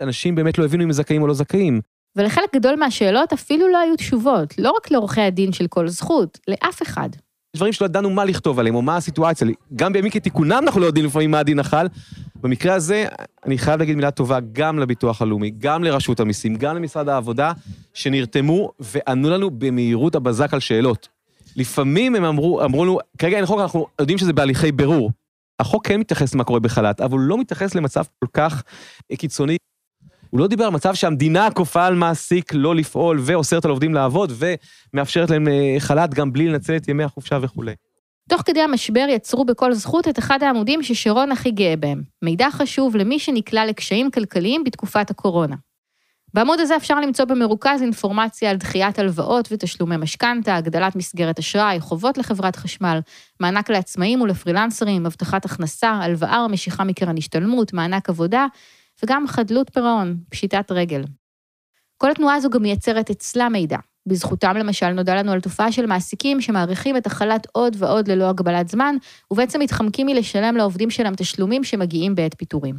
אנשים 0.02 0.36
באמת 0.36 0.58
לא 0.58 0.65
הבינו 0.65 0.84
אם 0.84 0.91
זכאים 0.91 1.22
או 1.22 1.28
לא 1.28 1.34
זכאים. 1.34 1.82
ולחלק 2.15 2.56
גדול 2.56 2.76
מהשאלות 2.76 3.34
אפילו 3.34 3.70
לא 3.70 3.78
היו 3.78 3.96
תשובות, 3.96 4.58
לא 4.58 4.72
רק 4.72 4.91
לעורכי 4.91 5.22
הדין 5.22 5.52
של 5.52 5.68
כל 5.68 5.88
זכות, 5.88 6.39
לאף 6.48 6.82
אחד. 6.82 7.10
דברים 7.56 7.74
שלא 7.74 7.86
ידענו 7.86 8.10
מה 8.10 8.26
לכתוב 8.26 8.60
עליהם, 8.60 8.76
או 8.76 8.82
מה 8.82 8.98
הסיטואציה. 8.98 9.48
גם 9.76 9.94
בימים 9.94 10.12
כתיקונם 10.12 10.62
אנחנו 10.63 10.82
לא 10.82 10.86
יודעים 10.86 11.06
לפעמים 11.06 11.32
מה 11.32 11.39
הדין 11.39 11.60
החל. 11.60 11.88
במקרה 12.41 12.74
הזה, 12.74 13.06
אני 13.46 13.58
חייב 13.58 13.80
להגיד 13.80 13.96
מילה 13.96 14.12
טובה 14.12 14.39
גם 14.52 14.80
לביטוח 14.80 15.22
הלאומי, 15.22 15.52
גם 15.58 15.84
לרשות 15.84 16.20
המיסים, 16.20 16.56
גם 16.56 16.76
למשרד 16.76 17.10
העבודה, 17.10 17.52
שנרתמו 17.94 18.72
וענו 18.80 19.30
לנו 19.30 19.50
במהירות 19.52 20.15
הבזק 20.15 20.54
על 20.54 20.60
שאלות. 20.60 21.08
לפעמים 21.56 22.15
הם 22.15 22.24
אמרו, 22.24 22.63
אמרו 22.63 22.86
לנו, 22.86 23.00
כרגע 23.18 23.38
אין 23.38 23.46
חוק, 23.46 23.60
אנחנו 23.60 23.88
יודעים 24.00 24.18
שזה 24.18 24.34
בהליכי 24.34 24.72
בירור. 24.72 25.12
החוק 25.60 25.88
כן 25.88 26.00
מתייחס 26.00 26.34
למה 26.34 26.44
קורה 26.44 26.60
בחל"ת, 26.60 27.02
אבל 27.02 27.12
הוא 27.12 27.20
לא 27.20 27.38
מתייחס 27.38 27.76
למצב 27.76 28.04
כל 28.20 28.28
כך 28.34 28.63
קיצוני. 29.18 29.58
הוא 30.30 30.40
לא 30.40 30.48
דיבר 30.48 30.64
על 30.64 30.72
מצב 30.72 30.94
שהמדינה 30.94 31.52
כופה 31.52 31.86
על 31.86 31.96
מעסיק 31.96 32.54
לא 32.54 32.76
לפעול 32.76 33.20
ואוסרת 33.22 33.66
על 33.66 33.72
עובדים 33.72 33.94
לעבוד 33.94 34.32
ומאפשרת 34.94 35.30
להם 35.30 35.48
אה, 35.48 35.76
חל"ת 35.80 36.14
גם 36.14 36.34
בלי 36.34 36.48
לנצל 36.48 36.76
את 36.76 36.88
ימי 36.88 37.04
החופשה 37.04 37.40
וכולי. 37.42 37.74
תוך 38.30 38.42
כדי 38.46 38.62
המשבר 38.62 39.06
יצרו 39.10 39.46
בכל 39.46 39.74
זכות 39.74 40.08
את 40.08 40.20
אחד 40.20 40.44
העמודים 40.44 40.84
ששרון 40.84 41.32
הכי 41.32 41.52
גאה 41.52 41.76
בהם, 41.76 42.02
מידע 42.22 42.48
חשוב 42.52 42.96
למי 42.96 43.20
שנקלע 43.20 43.66
לקשיים 43.66 44.12
כלכליים 44.12 44.64
בתקופת 44.64 45.10
הקורונה. 45.10 45.56
בעמוד 46.34 46.60
הזה 46.60 46.76
אפשר 46.76 47.00
למצוא 47.00 47.26
במרוכז 47.26 47.82
אינפורמציה 47.82 48.52
על 48.52 48.58
דחיית 48.58 49.00
הלוואות 49.00 49.48
ותשלומי 49.52 49.98
משכנתה, 49.98 50.56
הגדלת 50.56 50.96
מסגרת 50.96 51.40
אשראי, 51.40 51.80
חובות 51.80 52.18
לחברת 52.18 52.56
חשמל, 52.56 53.00
מענק 53.40 53.70
לעצמאים 53.70 54.22
ולפרילנסרים, 54.22 55.06
הבטחת 55.06 55.46
הכנסה, 55.46 55.90
הלוואה 55.90 56.44
או 56.44 56.50
משיכה 56.50 56.84
מקרן 56.84 57.18
השתלמות, 57.18 57.74
מענק 57.74 58.10
עבודה, 58.10 58.46
וגם 59.06 59.28
חדלות 59.28 59.70
פירעון, 59.74 60.18
פשיטת 60.30 60.72
רגל. 60.72 61.04
כל 61.98 62.12
התנועה 62.12 62.36
הזו 62.36 62.50
גם 62.50 62.62
מייצרת 62.62 63.10
אצלה 63.10 63.50
מידע. 63.50 63.78
בזכותם 64.08 64.58
למשל 64.58 64.89
נודע 64.89 65.15
לנו 65.15 65.32
על 65.32 65.41
תופעה 65.41 65.72
של 65.72 65.86
מעסיקים 65.86 66.41
שמאריכים 66.41 66.98
את 66.98 67.06
החל"ת 67.06 67.48
עוד 67.52 67.76
ועוד 67.80 68.08
ללא 68.08 68.30
הגבלת 68.30 68.68
זמן, 68.68 68.96
ובעצם 69.32 69.60
מתחמקים 69.60 70.08
מלשלם 70.08 70.58
לעובדים 70.58 70.89
שלהם 70.89 71.13
תשלומים 71.18 71.63
שמגיעים 71.63 72.15
בעת 72.15 72.34
פיטורים. 72.38 72.76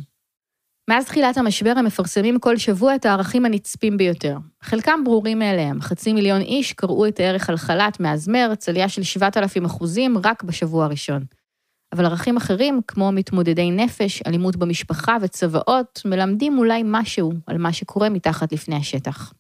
מאז 0.91 1.05
תחילת 1.05 1.39
המשבר 1.39 1.73
הם 1.77 1.85
מפרסמים 1.85 2.39
כל 2.39 2.57
שבוע 2.57 2.95
את 2.95 3.07
הערכים 3.07 3.45
הנצפים 3.45 3.97
ביותר. 3.97 4.37
חלקם 4.63 5.01
ברורים 5.05 5.39
מאליהם, 5.39 5.81
חצי 5.81 6.13
מיליון 6.13 6.41
איש 6.41 6.73
קראו 6.73 7.07
את 7.09 7.21
הערך 7.21 7.51
על 7.51 7.57
חל"ת 7.57 8.01
מאז 8.01 8.29
מרץ, 8.29 8.69
עלייה 8.69 8.89
של 8.89 9.03
7,000 9.03 9.65
אחוזים 9.65 10.19
רק 10.25 10.43
בשבוע 10.43 10.85
הראשון. 10.85 11.25
אבל 11.93 12.05
ערכים 12.05 12.37
אחרים, 12.37 12.81
כמו 12.89 13.13
מתמודדי 13.13 13.71
נפש, 13.71 14.23
אלימות 14.27 14.57
במשפחה 14.57 15.17
וצוואות, 15.23 16.03
מלמדים 16.05 16.59
אולי 16.59 16.83
משהו 16.85 17.33
על 17.47 17.59
מה 17.59 17.73
שקורה 17.73 18.09
מתחת 18.09 18.53
לפני 18.53 18.77
השטח. 18.77 19.33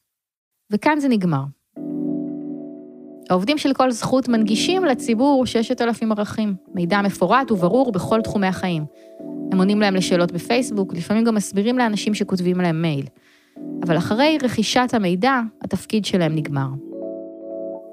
וכאן 0.73 1.01
זה 1.01 1.09
נגמר. 1.09 1.43
העובדים 3.31 3.59
של 3.59 3.73
כל 3.73 3.91
זכות 3.91 4.29
מנגישים 4.29 4.85
לציבור 4.85 5.47
6,000 5.47 6.13
ערכים, 6.13 6.55
מידע 6.75 7.03
מפורט 7.03 7.51
וברור 7.51 7.93
בכל 7.93 8.23
תחומי 8.23 8.47
החיים. 8.47 8.85
הם 9.53 9.59
עונים 9.59 9.81
להם 9.81 9.95
לשאלות 9.95 10.33
בפייסבוק, 10.33 10.95
לפעמים 10.95 11.25
גם 11.25 11.35
מסבירים 11.35 11.79
לאנשים 11.79 12.15
שכותבים 12.15 12.61
להם 12.61 12.83
מייל. 12.83 13.07
אבל 13.83 13.99
אחרי 13.99 14.39
רכישת 14.43 14.89
המידע, 14.93 15.41
התפקיד 15.63 16.05
שלהם 16.05 16.35
נגמר. 16.35 16.86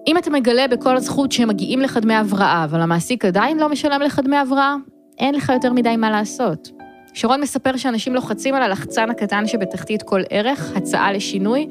אם 0.07 0.17
אתה 0.17 0.29
מגלה 0.29 0.67
בכל 0.67 0.99
זכות 0.99 1.31
שהם 1.31 1.49
מגיעים 1.49 1.79
לך 1.79 1.97
דמי 1.97 2.13
הבראה, 2.13 2.63
אבל 2.63 2.81
המעסיק 2.81 3.25
עדיין 3.25 3.57
לא 3.57 3.69
משלם 3.69 4.01
לך 4.01 4.19
דמי 4.23 4.37
הבראה, 4.37 4.75
אין 5.17 5.35
לך 5.35 5.49
יותר 5.49 5.73
מדי 5.73 5.95
מה 5.97 6.11
לעשות. 6.11 6.71
שרון 7.13 7.41
מספר 7.41 7.77
שאנשים 7.77 8.13
לוחצים 8.13 8.55
על 8.55 8.63
הלחצן 8.63 9.09
הקטן 9.09 9.47
שבתחתית 9.47 10.03
כל 10.03 10.21
ערך, 10.29 10.71
הצעה 10.75 11.11
לשינוי, 11.11 11.67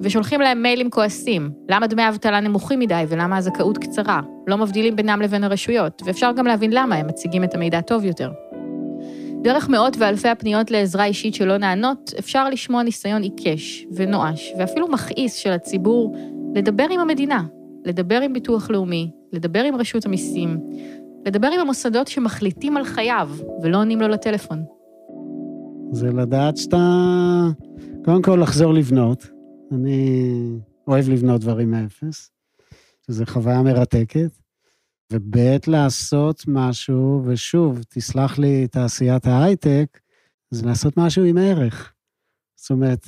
ושולחים 0.00 0.40
להם 0.40 0.62
מיילים 0.62 0.90
כועסים. 0.90 1.50
למה 1.68 1.86
דמי 1.86 2.02
האבטלה 2.02 2.40
נמוכים 2.40 2.78
מדי 2.78 3.04
ולמה 3.08 3.36
הזכאות 3.36 3.78
קצרה? 3.78 4.20
לא 4.46 4.58
מבדילים 4.58 4.96
בינם 4.96 5.22
לבין 5.22 5.44
הרשויות, 5.44 6.02
ואפשר 6.06 6.32
גם 6.32 6.46
להבין 6.46 6.70
למה 6.72 6.94
הם 6.94 7.06
מציגים 7.06 7.44
את 7.44 7.54
המידע 7.54 7.80
טוב 7.80 8.04
יותר. 8.04 8.30
דרך 9.42 9.68
מאות 9.68 9.96
ואלפי 9.98 10.28
הפניות 10.28 10.70
לעזרה 10.70 11.04
אישית 11.04 11.34
שלא 11.34 11.56
נענות, 11.56 12.12
אפשר 12.18 12.48
לשמוע 12.48 12.82
ניסיון 12.82 13.22
עיקש 13.22 13.86
ונואש, 13.92 14.52
ואפילו 14.58 14.88
מכעיס 14.88 15.34
של 15.34 15.52
הציבור, 15.52 16.16
לדבר 16.54 16.86
עם 16.90 17.00
המדינה, 17.00 17.42
לדבר 17.86 18.20
עם 18.20 18.32
ביטוח 18.32 18.70
לאומי, 18.70 19.10
לדבר 19.32 19.62
עם 19.64 19.76
רשות 19.76 20.06
המיסים, 20.06 20.60
לדבר 21.26 21.46
עם 21.46 21.60
המוסדות 21.60 22.08
שמחליטים 22.08 22.76
על 22.76 22.84
חייו 22.84 23.30
ולא 23.62 23.78
עונים 23.78 24.00
לו 24.00 24.08
לטלפון. 24.08 24.64
זה 25.92 26.10
לדעת 26.12 26.56
שאתה... 26.56 26.78
קודם 28.04 28.22
כל 28.22 28.38
לחזור 28.42 28.74
לבנות. 28.74 29.26
אני 29.72 30.30
אוהב 30.86 31.08
לבנות 31.08 31.40
דברים 31.40 31.70
מאפס, 31.70 32.30
שזו 33.06 33.24
חוויה 33.26 33.62
מרתקת. 33.62 34.30
וב' 35.12 35.36
לעשות 35.66 36.44
משהו, 36.48 37.22
ושוב, 37.24 37.82
תסלח 37.88 38.38
לי 38.38 38.68
תעשיית 38.68 39.26
ההייטק, 39.26 40.00
זה 40.50 40.66
לעשות 40.66 40.96
משהו 40.96 41.24
עם 41.24 41.38
ערך. 41.38 41.92
זאת 42.56 42.70
אומרת, 42.70 43.06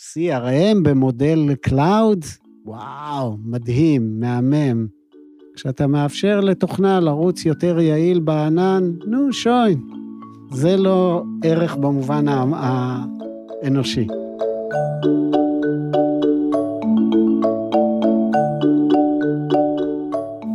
CRM 0.00 0.82
במודל 0.82 1.54
cloud, 1.54 2.24
וואו, 2.70 3.36
מדהים, 3.44 4.20
מהמם. 4.20 4.86
כשאתה 5.54 5.86
מאפשר 5.86 6.40
לתוכנה 6.40 7.00
לרוץ 7.00 7.44
יותר 7.44 7.80
יעיל 7.80 8.20
בענן, 8.20 8.90
נו, 9.06 9.32
שוין. 9.32 9.80
זה 10.52 10.76
לא 10.76 11.22
ערך 11.44 11.76
במובן 11.76 12.24
האנושי. 12.28 14.06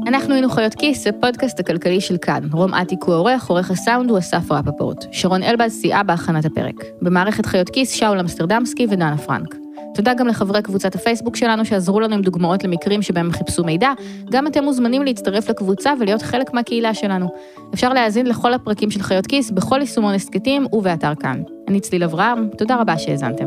אנחנו 0.07 0.33
היינו 0.33 0.49
חיות 0.49 0.73
כיס, 0.73 1.07
הפודקאסט 1.07 1.59
הכלכלי 1.59 2.01
של 2.01 2.17
כאן. 2.17 2.43
רום 2.51 2.73
אטיק 2.73 3.03
הוא 3.03 3.13
העורך, 3.13 3.49
עורך 3.49 3.71
הסאונד 3.71 4.09
הוא 4.09 4.19
אסף 4.19 4.51
רפפורט. 4.51 5.05
שרון 5.11 5.43
אלבז 5.43 5.71
סייעה 5.71 6.03
בהכנת 6.03 6.45
הפרק. 6.45 6.75
במערכת 7.01 7.45
חיות 7.45 7.69
כיס, 7.69 7.91
שאול 7.91 8.19
אמסטרדמסקי 8.19 8.87
ודנה 8.89 9.17
פרנק. 9.17 9.64
תודה 9.95 10.13
גם 10.13 10.27
לחברי 10.27 10.61
קבוצת 10.61 10.95
הפייסבוק 10.95 11.35
שלנו 11.35 11.65
שעזרו 11.65 11.99
לנו 11.99 12.15
עם 12.15 12.21
דוגמאות 12.21 12.63
למקרים 12.63 13.01
שבהם 13.01 13.31
חיפשו 13.31 13.63
מידע. 13.63 13.89
גם 14.31 14.47
אתם 14.47 14.63
מוזמנים 14.63 15.03
להצטרף 15.03 15.49
לקבוצה 15.49 15.93
ולהיות 15.99 16.21
חלק 16.21 16.53
מהקהילה 16.53 16.93
שלנו. 16.93 17.27
אפשר 17.73 17.93
להאזין 17.93 18.25
לכל 18.25 18.53
הפרקים 18.53 18.91
של 18.91 19.01
חיות 19.01 19.27
כיס 19.27 19.51
בכל 19.51 19.81
יישומון 19.81 20.13
הסכתים 20.13 20.65
ובאתר 20.73 21.15
כאן. 21.15 21.41
אני 21.67 21.79
צליל 21.79 22.03
אברהם, 22.03 22.49
תודה 22.57 22.75
רבה 22.75 22.97
שהאזנתם. 22.97 23.45